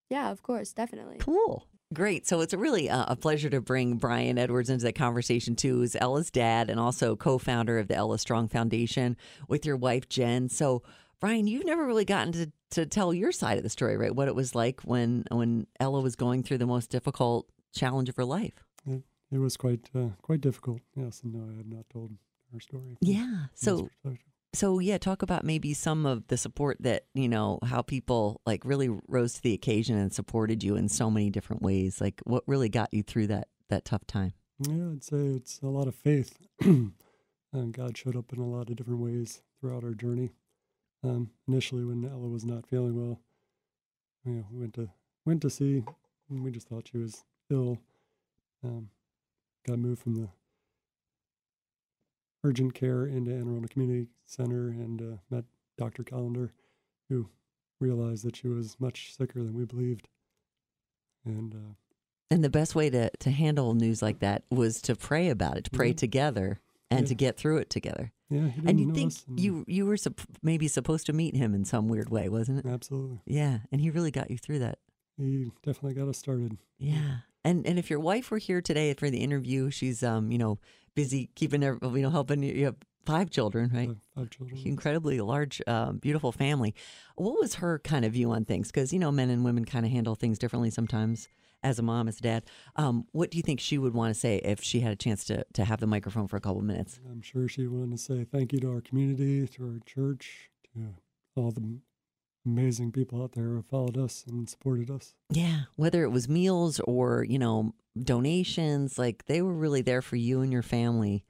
Yeah, 0.10 0.32
of 0.32 0.44
course, 0.44 0.74
definitely. 0.74 1.18
Cool. 1.20 1.68
Great. 1.94 2.28
So 2.28 2.42
it's 2.42 2.54
really 2.54 2.89
uh, 2.89 3.06
a 3.08 3.16
pleasure 3.16 3.50
to 3.50 3.62
bring 3.62 3.98
Brian 3.98 4.38
Edwards 4.38 4.70
into 4.70 4.86
the 4.86 4.94
conversation 4.94 5.56
too. 5.56 5.76
Who's 5.78 5.96
Ella's 5.96 6.32
dad 6.32 6.70
and 6.70 6.80
also 6.80 7.16
co-founder 7.16 7.78
of 7.78 7.88
the 7.88 7.96
Ella 7.96 8.18
Strong 8.18 8.48
Foundation 8.50 9.16
with 9.48 9.66
your 9.66 9.78
wife 9.78 10.10
Jen. 10.10 10.50
So 10.50 10.82
Brian, 11.20 11.48
you've 11.48 11.66
never 11.66 11.86
really 11.86 12.06
gotten 12.06 12.34
to, 12.34 12.52
to 12.72 12.86
tell 12.86 13.13
your 13.13 13.32
side 13.32 13.58
of 13.58 13.63
the 13.63 13.70
story, 13.70 13.96
right? 13.96 14.13
What 14.13 14.28
it 14.28 14.36
was 14.36 14.56
like 14.56 14.82
when 14.82 15.26
when 15.30 15.68
Ella 15.80 16.02
was 16.02 16.16
going 16.16 16.44
through 16.44 16.58
the 16.58 16.66
most 16.66 16.89
difficult 16.89 17.48
challenge 17.74 18.10
of 18.10 18.16
her 18.16 18.26
life. 18.26 18.66
It 19.34 19.39
was 19.39 19.58
quite 19.58 19.89
uh, 19.96 20.10
quite 20.22 20.42
difficult. 20.42 20.82
Yes, 20.96 21.22
and 21.24 21.34
no, 21.34 21.52
I 21.52 21.58
have 21.58 21.66
not 21.66 21.89
told 21.89 22.12
her 22.52 22.60
story. 22.60 22.98
Yeah. 23.02 23.46
So 23.56 23.89
perspective. 24.04 24.33
So 24.54 24.80
yeah, 24.80 24.98
talk 24.98 25.22
about 25.22 25.44
maybe 25.44 25.74
some 25.74 26.06
of 26.06 26.28
the 26.28 26.38
support 26.38 26.78
that 26.82 27.06
you 27.13 27.28
know 27.28 27.60
how 27.66 27.82
people 27.82 28.42
like 28.46 28.63
really 28.66 28.89
rose 29.08 29.34
to 29.34 29.42
the 29.42 29.54
occasion 29.54 29.98
and 29.98 30.13
supported 30.13 30.63
you 30.63 30.76
in 30.76 30.89
so 30.89 31.10
many 31.10 31.30
different 31.30 31.62
ways. 31.62 32.00
Like 32.00 32.22
what 32.26 32.44
really 32.48 32.70
got 32.70 32.94
you 32.94 33.04
through 33.04 33.28
that 33.28 33.48
that 33.70 33.86
tough 33.86 34.06
time. 34.06 34.34
yeah, 34.60 34.92
I'd 34.92 35.04
say 35.04 35.18
it's 35.18 35.60
a 35.62 35.68
lot 35.68 35.88
of 35.88 35.96
faith. 35.96 36.38
and 36.62 36.94
God 37.72 37.98
showed 37.98 38.16
up 38.16 38.32
in 38.32 38.39
a 38.39 38.48
lot 38.48 38.70
of 38.70 38.76
different 38.76 39.00
ways 39.00 39.42
throughout 39.60 39.84
our 39.84 39.94
journey. 39.94 40.32
Um, 41.04 41.32
initially, 41.48 41.84
when 41.84 42.06
Ella 42.06 42.28
was 42.28 42.46
not 42.46 42.66
feeling 42.66 42.96
well, 42.96 43.20
you 44.26 44.34
know, 44.34 44.46
we 44.52 44.60
went 44.60 44.74
to 44.76 44.89
went 45.26 45.42
to 45.42 45.50
see, 45.50 45.84
and 46.30 46.44
we 46.44 46.52
just 46.52 46.68
thought 46.68 46.89
she 46.92 46.98
was 46.98 47.24
ill. 47.50 47.80
Um, 48.63 48.89
got 49.68 49.80
moved 49.80 50.02
from 50.02 50.16
the 50.16 50.30
urgent 52.44 52.74
care 52.74 53.06
into 53.06 53.32
Anne 53.32 53.48
Arundel 53.48 53.68
Community 53.70 54.08
Center 54.26 54.70
and 54.70 55.02
uh, 55.02 55.16
met 55.30 55.46
Dr. 55.78 56.04
Callender, 56.04 56.50
who 57.10 57.30
realized 57.80 58.26
that 58.26 58.36
she 58.36 58.48
was 58.48 58.76
much 58.80 59.16
sicker 59.16 59.42
than 59.44 59.54
we 59.54 59.66
believed. 59.66 60.08
And 61.26 61.54
uh, 61.54 61.74
And 62.30 62.44
the 62.44 62.50
best 62.50 62.76
way 62.76 62.90
to, 62.90 63.10
to 63.20 63.32
handle 63.32 63.74
news 63.74 64.02
like 64.02 64.20
that 64.20 64.44
was 64.52 64.82
to 64.84 64.96
pray 64.96 65.30
about 65.30 65.58
it, 65.58 65.66
to 65.66 65.72
pray 65.72 65.90
Yeah. 65.90 65.94
together, 65.94 66.60
and 66.92 67.02
Yeah. 67.02 67.08
to 67.08 67.16
get 67.16 67.38
through 67.38 67.58
it 67.58 67.70
together. 67.70 68.12
yeah, 68.30 68.52
And 68.66 68.80
you 68.80 68.94
think 68.94 69.14
and- 69.28 69.40
you 69.40 69.64
you 69.68 69.86
were 69.86 69.98
sup- 69.98 70.22
maybe 70.42 70.68
supposed 70.68 71.06
to 71.08 71.14
meet 71.14 71.36
him 71.36 71.54
in 71.54 71.66
some 71.66 71.88
weird 71.88 72.10
way, 72.10 72.30
wasn't 72.30 72.60
it? 72.60 72.66
absolutely 72.66 73.20
Yeah, 73.26 73.60
and 73.72 73.80
he 73.82 73.90
really 73.90 74.12
got 74.12 74.30
you 74.32 74.38
through 74.38 74.60
that. 74.60 74.80
he 75.18 75.52
definitely 75.64 75.94
got 75.94 76.08
us 76.08 76.18
started. 76.18 76.58
Yeah. 76.78 77.20
And 77.44 77.66
and 77.68 77.78
if 77.78 77.90
your 77.90 78.00
wife 78.00 78.32
were 78.32 78.38
here 78.38 78.62
today 78.62 78.94
for 78.94 79.10
the 79.10 79.20
interview, 79.20 79.70
she's 79.70 80.04
um 80.04 80.32
you 80.32 80.38
know 80.38 80.60
busy 80.96 81.30
keeping 81.36 81.62
her 81.62 81.78
you 81.82 82.02
know 82.02 82.10
helping 82.10 82.44
you. 82.44 82.54
You 82.54 82.66
have 82.66 82.76
five 83.06 83.30
children, 83.30 83.72
right? 83.74 83.88
Five, 83.88 83.98
five 84.16 84.30
children. 84.30 84.62
Incredibly 84.66 85.20
large, 85.22 85.62
um, 85.68 85.98
beautiful 85.98 86.32
family. 86.32 86.74
What 87.16 87.40
was 87.40 87.56
her 87.56 87.80
kind 87.80 88.06
of 88.06 88.14
view 88.14 88.32
on 88.32 88.46
things? 88.46 88.72
Because 88.72 88.94
you 88.94 89.00
know, 89.00 89.12
men 89.12 89.30
and 89.30 89.44
women 89.44 89.66
kind 89.66 89.86
of 89.86 89.92
handle 89.92 90.16
things 90.16 90.40
differently 90.40 90.70
sometimes. 90.70 91.28
As 91.66 91.80
a 91.80 91.82
mom, 91.82 92.10
as 92.10 92.18
a 92.18 92.22
dad, 92.22 92.44
um, 92.76 93.06
what 93.14 93.32
do 93.32 93.38
you 93.38 93.42
think 93.42 93.62
she 93.62 93.78
would 93.78 93.94
want 93.94 94.14
to 94.14 94.20
say 94.20 94.42
if 94.44 94.62
she 94.62 94.82
had 94.82 94.92
a 94.92 94.98
chance 94.98 95.24
to 95.26 95.46
to 95.54 95.64
have 95.64 95.80
the 95.80 95.88
microphone 95.88 96.28
for 96.28 96.36
a 96.36 96.42
couple 96.42 96.62
minutes? 96.62 97.00
I'm 97.10 97.22
sure 97.22 97.48
she 97.48 97.68
wanted 97.68 97.92
to 97.92 97.98
say 97.98 98.26
thank 98.26 98.52
you 98.52 98.60
to 98.60 98.70
our 98.70 98.82
community, 98.82 99.48
to 99.48 99.64
our 99.64 99.80
church, 99.86 100.50
to 100.74 100.94
all 101.36 101.52
the 101.52 101.80
amazing 102.46 102.92
people 102.92 103.22
out 103.22 103.34
there 103.34 103.46
who 103.46 103.62
followed 103.62 103.98
us 103.98 104.24
and 104.28 104.50
supported 104.50 104.90
us. 104.90 105.14
Yeah, 105.30 105.62
whether 105.76 106.04
it 106.04 106.10
was 106.10 106.28
meals 106.30 106.80
or 106.82 107.26
you 107.28 107.40
know 107.40 107.74
donations, 108.02 108.98
like 108.98 109.26
they 109.26 109.42
were 109.42 109.54
really 109.54 109.82
there 109.82 110.02
for 110.02 110.16
you 110.16 110.42
and 110.42 110.52
your 110.52 110.62
family, 110.64 111.26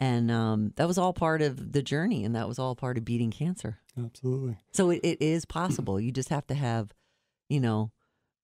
and 0.00 0.30
um, 0.30 0.72
that 0.76 0.88
was 0.88 0.98
all 0.98 1.12
part 1.12 1.42
of 1.42 1.72
the 1.72 1.82
journey, 1.82 2.24
and 2.24 2.34
that 2.34 2.48
was 2.48 2.58
all 2.58 2.74
part 2.74 2.98
of 2.98 3.04
beating 3.04 3.30
cancer. 3.30 3.78
Absolutely. 3.98 4.58
So 4.72 4.90
it, 4.90 5.00
it 5.02 5.22
is 5.22 5.44
possible. 5.44 6.00
You 6.00 6.10
just 6.10 6.30
have 6.30 6.46
to 6.48 6.54
have, 6.54 6.92
you 7.48 7.60
know, 7.60 7.92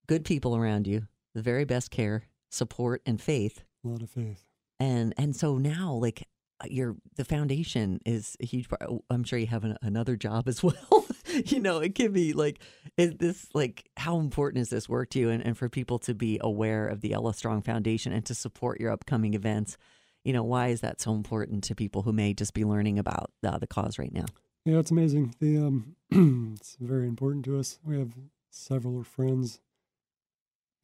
good 0.07 0.25
people 0.25 0.57
around 0.57 0.87
you, 0.87 1.09
the 1.35 1.43
very 1.43 1.65
best 1.65 1.91
care, 1.91 2.25
support, 2.51 3.03
and 3.05 3.21
faith. 3.21 3.65
A 3.85 3.89
lot 3.89 4.03
of 4.03 4.11
faith. 4.11 4.45
And 4.79 5.13
and 5.17 5.35
so 5.35 5.59
now, 5.59 5.93
like 5.95 6.27
your 6.67 6.97
the 7.17 7.25
foundation 7.25 8.01
is 8.05 8.37
a 8.41 8.47
huge 8.47 8.69
part. 8.69 8.83
I'm 9.11 9.25
sure 9.25 9.39
you 9.39 9.47
have 9.47 9.65
an, 9.65 9.77
another 9.83 10.17
job 10.17 10.49
as 10.49 10.63
well. 10.63 11.05
you 11.47 11.61
know, 11.61 11.79
it 11.79 11.95
can 11.95 12.13
be 12.13 12.33
like, 12.33 12.61
is 12.97 13.15
this 13.15 13.49
like, 13.55 13.89
how 13.97 14.19
important 14.19 14.63
is 14.63 14.71
this 14.71 14.89
work 14.89 15.11
to 15.11 15.19
you? 15.19 15.31
And, 15.31 15.45
and 15.45 15.57
for 15.57 15.69
people 15.69 15.99
to 16.01 16.15
be 16.15 16.39
aware 16.41 16.87
of 16.87 17.01
the 17.01 17.13
Ella 17.13 17.35
Strong 17.35 17.63
Foundation 17.63 18.13
and 18.13 18.25
to 18.27 18.35
support 18.35 18.81
your 18.81 18.93
upcoming 18.93 19.35
events, 19.35 19.77
you 20.25 20.33
know, 20.33 20.43
why 20.43 20.69
is 20.69 20.81
that 20.81 21.01
so 21.01 21.15
important 21.15 21.65
to 21.65 21.75
people 21.75 22.03
who 22.03 22.13
may 22.13 22.35
just 22.35 22.55
be 22.55 22.65
learning 22.65 22.99
about 22.99 23.31
uh, 23.45 23.59
the 23.59 23.67
cause 23.67 23.99
right 23.99 24.13
now? 24.13 24.27
Yeah, 24.65 24.79
it's 24.79 24.91
amazing. 24.91 25.35
The 25.41 25.59
um, 25.59 25.97
it's 26.61 26.77
very 26.81 27.07
important 27.07 27.45
to 27.47 27.59
us. 27.59 27.79
We 27.85 27.99
have 27.99 28.13
several 28.51 29.03
friends. 29.03 29.61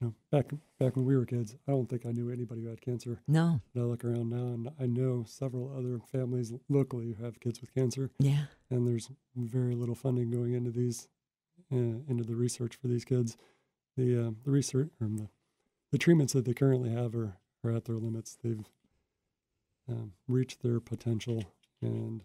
You 0.00 0.09
know, 0.09 0.14
back 0.30 0.50
back 0.78 0.94
when 0.96 1.06
we 1.06 1.16
were 1.16 1.24
kids, 1.24 1.56
I 1.66 1.70
don't 1.72 1.88
think 1.88 2.04
I 2.04 2.12
knew 2.12 2.30
anybody 2.30 2.62
who 2.62 2.68
had 2.68 2.82
cancer. 2.82 3.20
No. 3.26 3.61
But 3.74 3.80
I 3.80 3.85
look 3.85 4.04
around 4.04 4.30
now, 4.30 4.37
and 4.37 4.70
I 4.78 4.87
know 4.87 5.24
several 5.26 5.72
other 5.76 6.00
families 6.12 6.52
locally 6.68 7.12
who 7.12 7.24
have 7.24 7.40
kids 7.40 7.61
with 7.61 7.72
cancer. 7.74 8.11
Yeah. 8.18 8.44
And 8.68 8.87
there's 8.87 9.11
very 9.35 9.74
little 9.74 9.94
funding 9.94 10.30
going 10.30 10.52
into 10.52 10.70
these, 10.70 11.09
uh, 11.72 12.04
into 12.09 12.24
the 12.24 12.35
research 12.35 12.76
for 12.76 12.88
these 12.88 13.04
kids. 13.06 13.38
The 13.96 14.26
uh, 14.26 14.30
the 14.44 14.50
research 14.50 14.90
or 15.00 15.09
the, 15.09 15.28
the 15.92 15.98
treatments 15.98 16.35
that 16.35 16.44
they 16.44 16.52
currently 16.52 16.90
have 16.90 17.14
are, 17.14 17.38
are 17.64 17.70
at 17.70 17.87
their 17.87 17.96
limits. 17.96 18.37
They've 18.42 18.68
um, 19.88 20.12
reached 20.28 20.62
their 20.62 20.80
potential, 20.80 21.44
and 21.80 22.22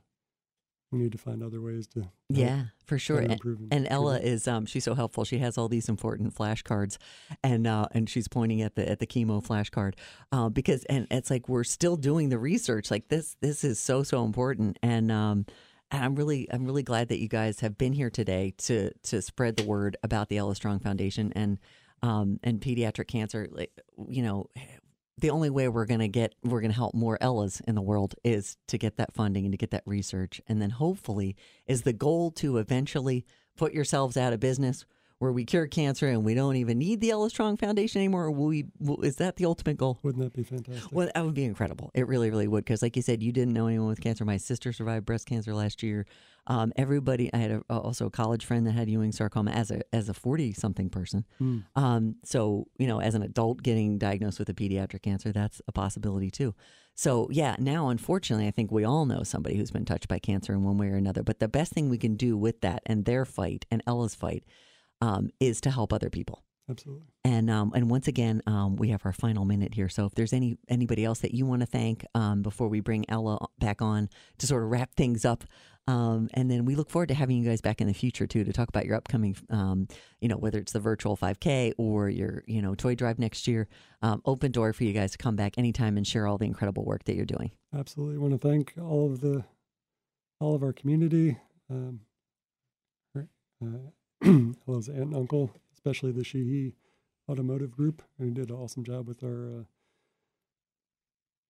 we 0.91 0.99
need 0.99 1.11
to 1.11 1.17
find 1.17 1.41
other 1.41 1.61
ways 1.61 1.87
to 1.87 2.09
yeah 2.29 2.63
for 2.85 2.99
sure. 2.99 3.19
and, 3.19 3.31
improve 3.31 3.59
and 3.71 3.87
ella 3.89 4.19
is 4.19 4.47
um 4.47 4.65
she's 4.65 4.83
so 4.83 4.93
helpful. 4.93 5.23
She 5.23 5.37
has 5.39 5.57
all 5.57 5.69
these 5.69 5.87
important 5.87 6.35
flashcards 6.35 6.97
and 7.43 7.65
uh 7.65 7.87
and 7.91 8.09
she's 8.09 8.27
pointing 8.27 8.61
at 8.61 8.75
the 8.75 8.87
at 8.89 8.99
the 8.99 9.07
chemo 9.07 9.45
flashcard 9.45 9.93
uh 10.31 10.49
because 10.49 10.83
and 10.85 11.07
it's 11.09 11.29
like 11.29 11.47
we're 11.47 11.63
still 11.63 11.95
doing 11.95 12.29
the 12.29 12.37
research. 12.37 12.91
Like 12.91 13.07
this 13.07 13.37
this 13.41 13.63
is 13.63 13.79
so 13.79 14.03
so 14.03 14.25
important. 14.25 14.77
And 14.83 15.11
um 15.11 15.45
and 15.91 16.03
I'm 16.03 16.15
really 16.15 16.47
I'm 16.51 16.65
really 16.65 16.83
glad 16.83 17.07
that 17.09 17.19
you 17.19 17.29
guys 17.29 17.61
have 17.61 17.77
been 17.77 17.93
here 17.93 18.09
today 18.09 18.53
to 18.59 18.91
to 19.03 19.21
spread 19.21 19.55
the 19.55 19.63
word 19.63 19.97
about 20.03 20.29
the 20.29 20.37
Ella 20.37 20.55
Strong 20.55 20.79
Foundation 20.79 21.31
and 21.35 21.57
um 22.03 22.39
and 22.43 22.59
pediatric 22.59 23.07
cancer. 23.07 23.47
Like 23.49 23.71
you 24.09 24.23
know 24.23 24.49
the 25.17 25.29
only 25.29 25.49
way 25.49 25.67
we're 25.67 25.85
going 25.85 25.99
to 25.99 26.07
get 26.07 26.33
we're 26.43 26.61
going 26.61 26.71
to 26.71 26.77
help 26.77 26.93
more 26.93 27.17
Ellas 27.21 27.61
in 27.67 27.75
the 27.75 27.81
world 27.81 28.15
is 28.23 28.57
to 28.67 28.77
get 28.77 28.97
that 28.97 29.13
funding 29.13 29.45
and 29.45 29.53
to 29.53 29.57
get 29.57 29.71
that 29.71 29.83
research. 29.85 30.41
And 30.47 30.61
then 30.61 30.71
hopefully 30.71 31.35
is 31.67 31.83
the 31.83 31.93
goal 31.93 32.31
to 32.31 32.57
eventually 32.57 33.25
put 33.57 33.73
yourselves 33.73 34.17
out 34.17 34.33
of 34.33 34.39
business 34.39 34.85
where 35.21 35.31
we 35.31 35.45
cure 35.45 35.67
cancer 35.67 36.07
and 36.07 36.23
we 36.23 36.33
don't 36.33 36.55
even 36.55 36.79
need 36.79 36.99
the 36.99 37.11
Ella 37.11 37.29
Strong 37.29 37.57
Foundation 37.57 38.01
anymore? 38.01 38.31
Will 38.31 38.47
we, 38.47 38.65
will, 38.79 38.99
is 39.01 39.17
that 39.17 39.35
the 39.35 39.45
ultimate 39.45 39.77
goal? 39.77 39.99
Wouldn't 40.01 40.23
that 40.23 40.33
be 40.33 40.41
fantastic? 40.41 40.91
Well, 40.91 41.11
that 41.13 41.23
would 41.23 41.35
be 41.35 41.43
incredible. 41.43 41.91
It 41.93 42.07
really, 42.07 42.31
really 42.31 42.47
would. 42.47 42.65
Because, 42.65 42.81
like 42.81 42.95
you 42.95 43.03
said, 43.03 43.21
you 43.21 43.31
didn't 43.31 43.53
know 43.53 43.67
anyone 43.67 43.87
with 43.87 44.01
cancer. 44.01 44.25
My 44.25 44.37
sister 44.37 44.73
survived 44.73 45.05
breast 45.05 45.27
cancer 45.27 45.53
last 45.53 45.83
year. 45.83 46.07
Um, 46.47 46.73
everybody, 46.75 47.31
I 47.35 47.37
had 47.37 47.51
a, 47.51 47.61
also 47.69 48.07
a 48.07 48.09
college 48.09 48.45
friend 48.45 48.65
that 48.65 48.71
had 48.71 48.89
Ewing 48.89 49.11
sarcoma 49.11 49.51
as 49.51 49.69
a 49.69 49.83
as 49.93 50.09
a 50.09 50.13
forty 50.15 50.53
something 50.53 50.89
person. 50.89 51.23
Mm. 51.39 51.65
Um, 51.75 52.15
so 52.25 52.65
you 52.79 52.87
know, 52.87 52.99
as 52.99 53.13
an 53.13 53.21
adult 53.21 53.61
getting 53.61 53.99
diagnosed 53.99 54.39
with 54.39 54.49
a 54.49 54.55
pediatric 54.55 55.03
cancer, 55.03 55.31
that's 55.31 55.61
a 55.67 55.71
possibility 55.71 56.31
too. 56.31 56.55
So 56.95 57.27
yeah, 57.29 57.57
now 57.59 57.89
unfortunately, 57.89 58.47
I 58.47 58.51
think 58.51 58.71
we 58.71 58.83
all 58.83 59.05
know 59.05 59.21
somebody 59.21 59.55
who's 59.55 59.69
been 59.69 59.85
touched 59.85 60.07
by 60.07 60.17
cancer 60.17 60.53
in 60.53 60.63
one 60.63 60.79
way 60.79 60.87
or 60.87 60.95
another. 60.95 61.21
But 61.21 61.37
the 61.37 61.47
best 61.47 61.73
thing 61.73 61.89
we 61.89 61.99
can 61.99 62.15
do 62.15 62.35
with 62.35 62.61
that 62.61 62.81
and 62.87 63.05
their 63.05 63.23
fight 63.23 63.67
and 63.69 63.83
Ella's 63.85 64.15
fight 64.15 64.43
um, 65.01 65.29
is 65.39 65.61
to 65.61 65.71
help 65.71 65.91
other 65.91 66.09
people. 66.09 66.43
Absolutely. 66.69 67.05
And 67.25 67.49
um, 67.49 67.71
and 67.75 67.89
once 67.89 68.07
again, 68.07 68.41
um, 68.47 68.77
we 68.77 68.89
have 68.89 69.05
our 69.05 69.11
final 69.13 69.45
minute 69.45 69.73
here. 69.73 69.89
So 69.89 70.05
if 70.05 70.15
there's 70.15 70.31
any 70.31 70.57
anybody 70.69 71.03
else 71.03 71.19
that 71.19 71.33
you 71.33 71.45
want 71.45 71.61
to 71.61 71.65
thank 71.65 72.05
um, 72.15 72.41
before 72.41 72.67
we 72.69 72.79
bring 72.79 73.05
Ella 73.09 73.45
back 73.59 73.81
on 73.81 74.09
to 74.37 74.47
sort 74.47 74.63
of 74.63 74.69
wrap 74.69 74.93
things 74.95 75.25
up, 75.25 75.43
um, 75.87 76.29
and 76.33 76.49
then 76.49 76.65
we 76.65 76.75
look 76.75 76.89
forward 76.89 77.09
to 77.09 77.13
having 77.13 77.37
you 77.37 77.47
guys 77.47 77.59
back 77.59 77.81
in 77.81 77.87
the 77.87 77.93
future 77.93 78.25
too 78.25 78.43
to 78.43 78.53
talk 78.53 78.69
about 78.69 78.85
your 78.85 78.95
upcoming, 78.95 79.35
um, 79.49 79.87
you 80.21 80.29
know, 80.29 80.37
whether 80.37 80.59
it's 80.59 80.71
the 80.71 80.79
virtual 80.79 81.17
5K 81.17 81.73
or 81.77 82.09
your 82.09 82.43
you 82.47 82.61
know 82.61 82.73
toy 82.75 82.95
drive 82.95 83.19
next 83.19 83.47
year. 83.47 83.67
Um, 84.01 84.21
open 84.25 84.51
door 84.51 84.71
for 84.71 84.83
you 84.83 84.93
guys 84.93 85.11
to 85.11 85.17
come 85.17 85.35
back 85.35 85.57
anytime 85.57 85.97
and 85.97 86.07
share 86.07 86.25
all 86.25 86.37
the 86.37 86.45
incredible 86.45 86.85
work 86.85 87.03
that 87.03 87.15
you're 87.15 87.25
doing. 87.25 87.51
Absolutely, 87.75 88.15
I 88.15 88.19
want 88.19 88.39
to 88.39 88.47
thank 88.47 88.73
all 88.79 89.11
of 89.11 89.19
the 89.21 89.43
all 90.39 90.55
of 90.55 90.63
our 90.63 90.73
community. 90.73 91.37
Um, 91.69 92.01
uh, 93.63 93.91
Ella's 94.67 94.87
aunt 94.87 94.99
and 94.99 95.15
uncle, 95.15 95.51
especially 95.73 96.11
the 96.11 96.23
Sheehy 96.23 96.75
Automotive 97.29 97.71
Group, 97.71 98.03
who 98.19 98.29
did 98.31 98.49
an 98.49 98.55
awesome 98.55 98.83
job 98.83 99.07
with 99.07 99.23
our 99.23 99.47
uh, 99.47 99.63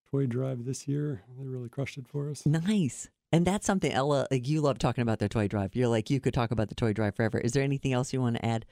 toy 0.09 0.25
drive 0.25 0.65
this 0.65 0.87
year. 0.87 1.23
They 1.37 1.47
really 1.47 1.69
crushed 1.69 1.97
it 1.97 2.07
for 2.07 2.29
us. 2.29 2.45
Nice. 2.45 3.09
And 3.33 3.45
that's 3.45 3.65
something 3.65 3.91
Ella, 3.91 4.27
like 4.29 4.47
you 4.47 4.61
love 4.61 4.77
talking 4.77 5.01
about 5.01 5.19
their 5.19 5.29
toy 5.29 5.47
drive. 5.47 5.75
You're 5.75 5.87
like 5.87 6.09
you 6.09 6.19
could 6.19 6.33
talk 6.33 6.51
about 6.51 6.69
the 6.69 6.75
toy 6.75 6.93
drive 6.93 7.15
forever. 7.15 7.39
Is 7.39 7.53
there 7.53 7.63
anything 7.63 7.93
else 7.93 8.13
you 8.13 8.21
want 8.21 8.37
to 8.37 8.45
add 8.45 8.65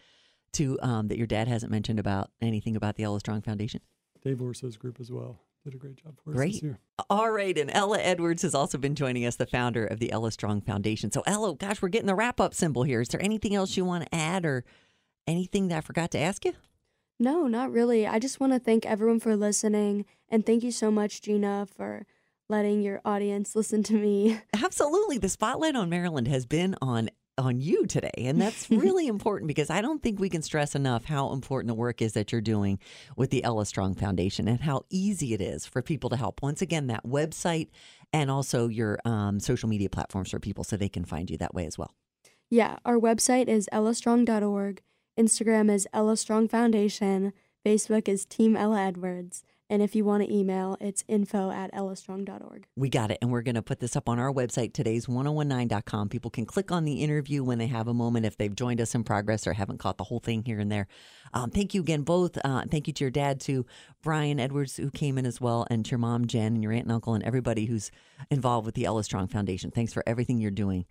to 0.53 0.77
um, 0.81 1.07
that 1.07 1.17
your 1.17 1.27
dad 1.27 1.47
hasn't 1.47 1.71
mentioned 1.71 1.99
about 1.99 2.31
anything 2.41 2.75
about 2.75 2.95
the 2.95 3.03
Ella 3.03 3.19
Strong 3.19 3.41
Foundation? 3.41 3.81
Dave 4.23 4.41
Orso's 4.41 4.75
group 4.75 4.99
as 4.99 5.11
well 5.11 5.39
did 5.63 5.73
a 5.73 5.77
great 5.77 5.95
job 5.97 6.15
for 6.23 6.31
us 6.31 6.35
Great. 6.35 6.53
this 6.53 6.63
year. 6.63 6.79
All 7.09 7.31
right, 7.31 7.57
and 7.57 7.69
Ella 7.73 7.99
Edwards 7.99 8.41
has 8.43 8.55
also 8.55 8.77
been 8.77 8.95
joining 8.95 9.25
us, 9.25 9.35
the 9.35 9.45
founder 9.45 9.85
of 9.85 9.99
the 9.99 10.11
Ella 10.11 10.31
Strong 10.31 10.61
Foundation. 10.61 11.11
So, 11.11 11.21
Ella, 11.25 11.55
gosh, 11.55 11.81
we're 11.81 11.89
getting 11.89 12.07
the 12.07 12.15
wrap 12.15 12.39
up 12.39 12.53
symbol 12.53 12.83
here. 12.83 13.01
Is 13.01 13.09
there 13.09 13.21
anything 13.21 13.55
else 13.55 13.75
you 13.75 13.85
want 13.85 14.05
to 14.05 14.15
add 14.15 14.45
or 14.45 14.63
anything 15.27 15.67
that 15.67 15.77
I 15.77 15.81
forgot 15.81 16.11
to 16.11 16.19
ask 16.19 16.45
you? 16.45 16.53
No, 17.19 17.47
not 17.47 17.71
really. 17.71 18.07
I 18.07 18.19
just 18.19 18.39
want 18.39 18.53
to 18.53 18.59
thank 18.59 18.85
everyone 18.85 19.19
for 19.19 19.35
listening. 19.35 20.05
And 20.29 20.45
thank 20.45 20.63
you 20.63 20.71
so 20.71 20.89
much, 20.89 21.21
Gina, 21.21 21.67
for 21.75 22.05
letting 22.47 22.81
your 22.81 23.01
audience 23.03 23.55
listen 23.55 23.83
to 23.83 23.93
me. 23.93 24.39
Absolutely. 24.53 25.17
The 25.17 25.29
spotlight 25.29 25.75
on 25.75 25.89
Maryland 25.89 26.27
has 26.29 26.45
been 26.45 26.75
on 26.81 27.09
on 27.39 27.59
you 27.59 27.85
today 27.85 28.11
and 28.17 28.41
that's 28.41 28.69
really 28.69 29.07
important 29.07 29.47
because 29.47 29.69
I 29.69 29.81
don't 29.81 30.03
think 30.03 30.19
we 30.19 30.29
can 30.29 30.41
stress 30.41 30.75
enough 30.75 31.05
how 31.05 31.31
important 31.31 31.67
the 31.67 31.73
work 31.73 32.01
is 32.01 32.13
that 32.13 32.31
you're 32.31 32.41
doing 32.41 32.79
with 33.15 33.29
the 33.29 33.43
Ella 33.43 33.65
Strong 33.65 33.95
Foundation 33.95 34.47
and 34.47 34.59
how 34.59 34.85
easy 34.89 35.33
it 35.33 35.41
is 35.41 35.65
for 35.65 35.81
people 35.81 36.09
to 36.09 36.15
help. 36.15 36.41
Once 36.41 36.61
again, 36.61 36.87
that 36.87 37.05
website 37.05 37.69
and 38.13 38.29
also 38.29 38.67
your 38.67 38.99
um, 39.05 39.39
social 39.39 39.69
media 39.69 39.89
platforms 39.89 40.31
for 40.31 40.39
people 40.39 40.63
so 40.63 40.75
they 40.75 40.89
can 40.89 41.05
find 41.05 41.29
you 41.29 41.37
that 41.37 41.53
way 41.53 41.65
as 41.65 41.77
well. 41.77 41.93
Yeah, 42.49 42.77
our 42.85 42.97
website 42.97 43.47
is 43.47 43.69
ellastrong.org. 43.71 44.81
Instagram 45.17 45.71
is 45.71 45.87
Ella 45.93 46.17
Strong 46.17 46.47
Foundation. 46.47 47.33
Facebook 47.65 48.07
is 48.07 48.25
Team 48.25 48.55
Ella 48.55 48.81
Edwards. 48.81 49.43
And 49.69 49.83
if 49.83 49.95
you 49.95 50.03
want 50.03 50.23
to 50.23 50.33
email, 50.33 50.77
it's 50.79 51.03
info 51.07 51.51
at 51.51 51.71
ellastrong.org. 51.73 52.65
We 52.75 52.89
got 52.89 53.11
it. 53.11 53.19
And 53.21 53.31
we're 53.31 53.43
going 53.43 53.55
to 53.55 53.61
put 53.61 53.79
this 53.79 53.95
up 53.95 54.09
on 54.09 54.17
our 54.17 54.31
website, 54.31 54.73
today's 54.73 55.05
1019.com. 55.05 56.09
People 56.09 56.31
can 56.31 56.45
click 56.45 56.71
on 56.71 56.85
the 56.85 57.03
interview 57.03 57.43
when 57.43 57.59
they 57.59 57.67
have 57.67 57.87
a 57.87 57.93
moment 57.93 58.25
if 58.25 58.35
they've 58.35 58.55
joined 58.55 58.81
us 58.81 58.95
in 58.95 59.03
progress 59.03 59.45
or 59.45 59.53
haven't 59.53 59.77
caught 59.77 59.97
the 59.97 60.05
whole 60.05 60.19
thing 60.19 60.43
here 60.43 60.59
and 60.59 60.71
there. 60.71 60.87
Um, 61.33 61.51
thank 61.51 61.75
you 61.75 61.81
again, 61.81 62.01
both. 62.01 62.37
Uh, 62.43 62.63
thank 62.69 62.87
you 62.87 62.93
to 62.93 63.03
your 63.03 63.11
dad, 63.11 63.39
to 63.41 63.65
Brian 64.01 64.39
Edwards, 64.39 64.77
who 64.77 64.89
came 64.89 65.17
in 65.19 65.25
as 65.27 65.39
well, 65.39 65.67
and 65.69 65.85
to 65.85 65.91
your 65.91 65.99
mom, 65.99 66.25
Jen, 66.25 66.55
and 66.55 66.63
your 66.63 66.71
aunt 66.71 66.85
and 66.85 66.91
uncle, 66.91 67.13
and 67.13 67.23
everybody 67.23 67.65
who's 67.65 67.91
involved 68.31 68.65
with 68.65 68.75
the 68.75 68.85
Ella 68.85 69.03
Strong 69.03 69.27
Foundation. 69.27 69.69
Thanks 69.69 69.93
for 69.93 70.03
everything 70.07 70.39
you're 70.39 70.51
doing. 70.51 70.85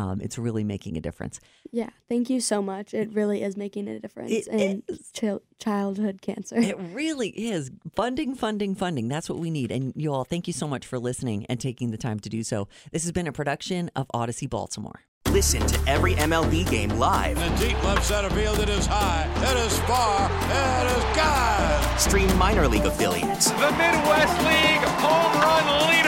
Um, 0.00 0.20
it's 0.20 0.38
really 0.38 0.62
making 0.62 0.96
a 0.96 1.00
difference. 1.00 1.40
Yeah, 1.72 1.90
thank 2.08 2.30
you 2.30 2.40
so 2.40 2.62
much. 2.62 2.94
It 2.94 3.12
really 3.12 3.42
is 3.42 3.56
making 3.56 3.88
a 3.88 3.98
difference 3.98 4.30
It 4.30 4.46
in 4.46 4.82
is. 4.88 5.10
chil- 5.12 5.42
childhood 5.58 6.22
cancer. 6.22 6.56
It 6.56 6.78
really 6.92 7.30
is. 7.30 7.70
Funding, 7.96 8.34
funding, 8.36 8.74
funding. 8.76 9.08
That's 9.08 9.28
what 9.28 9.38
we 9.40 9.50
need. 9.50 9.72
And 9.72 9.92
you 9.96 10.12
all, 10.12 10.24
thank 10.24 10.46
you 10.46 10.52
so 10.52 10.68
much 10.68 10.86
for 10.86 10.98
listening 10.98 11.46
and 11.48 11.58
taking 11.60 11.90
the 11.90 11.96
time 11.98 12.20
to 12.20 12.28
do 12.28 12.44
so. 12.44 12.68
This 12.92 13.02
has 13.02 13.10
been 13.12 13.26
a 13.26 13.32
production 13.32 13.90
of 13.96 14.06
Audacy 14.14 14.48
Baltimore. 14.48 15.00
Listen 15.30 15.66
to 15.66 15.78
every 15.90 16.14
MLB 16.14 16.70
game 16.70 16.90
live. 16.90 17.36
In 17.36 17.52
the 17.54 17.66
deep 17.68 17.84
left 17.84 18.04
center 18.04 18.30
field, 18.30 18.60
it 18.60 18.68
is 18.70 18.86
high, 18.86 19.28
it 19.42 19.66
is 19.66 19.78
far, 19.80 20.24
it 20.30 20.96
is 20.96 21.04
God. 21.16 21.98
Stream 22.00 22.34
minor 22.38 22.66
league 22.66 22.86
affiliates 22.86 23.50
The 23.50 23.70
Midwest 23.72 24.38
League 24.38 24.88
home 25.02 25.32
run 25.42 25.88
leader. 25.90 26.07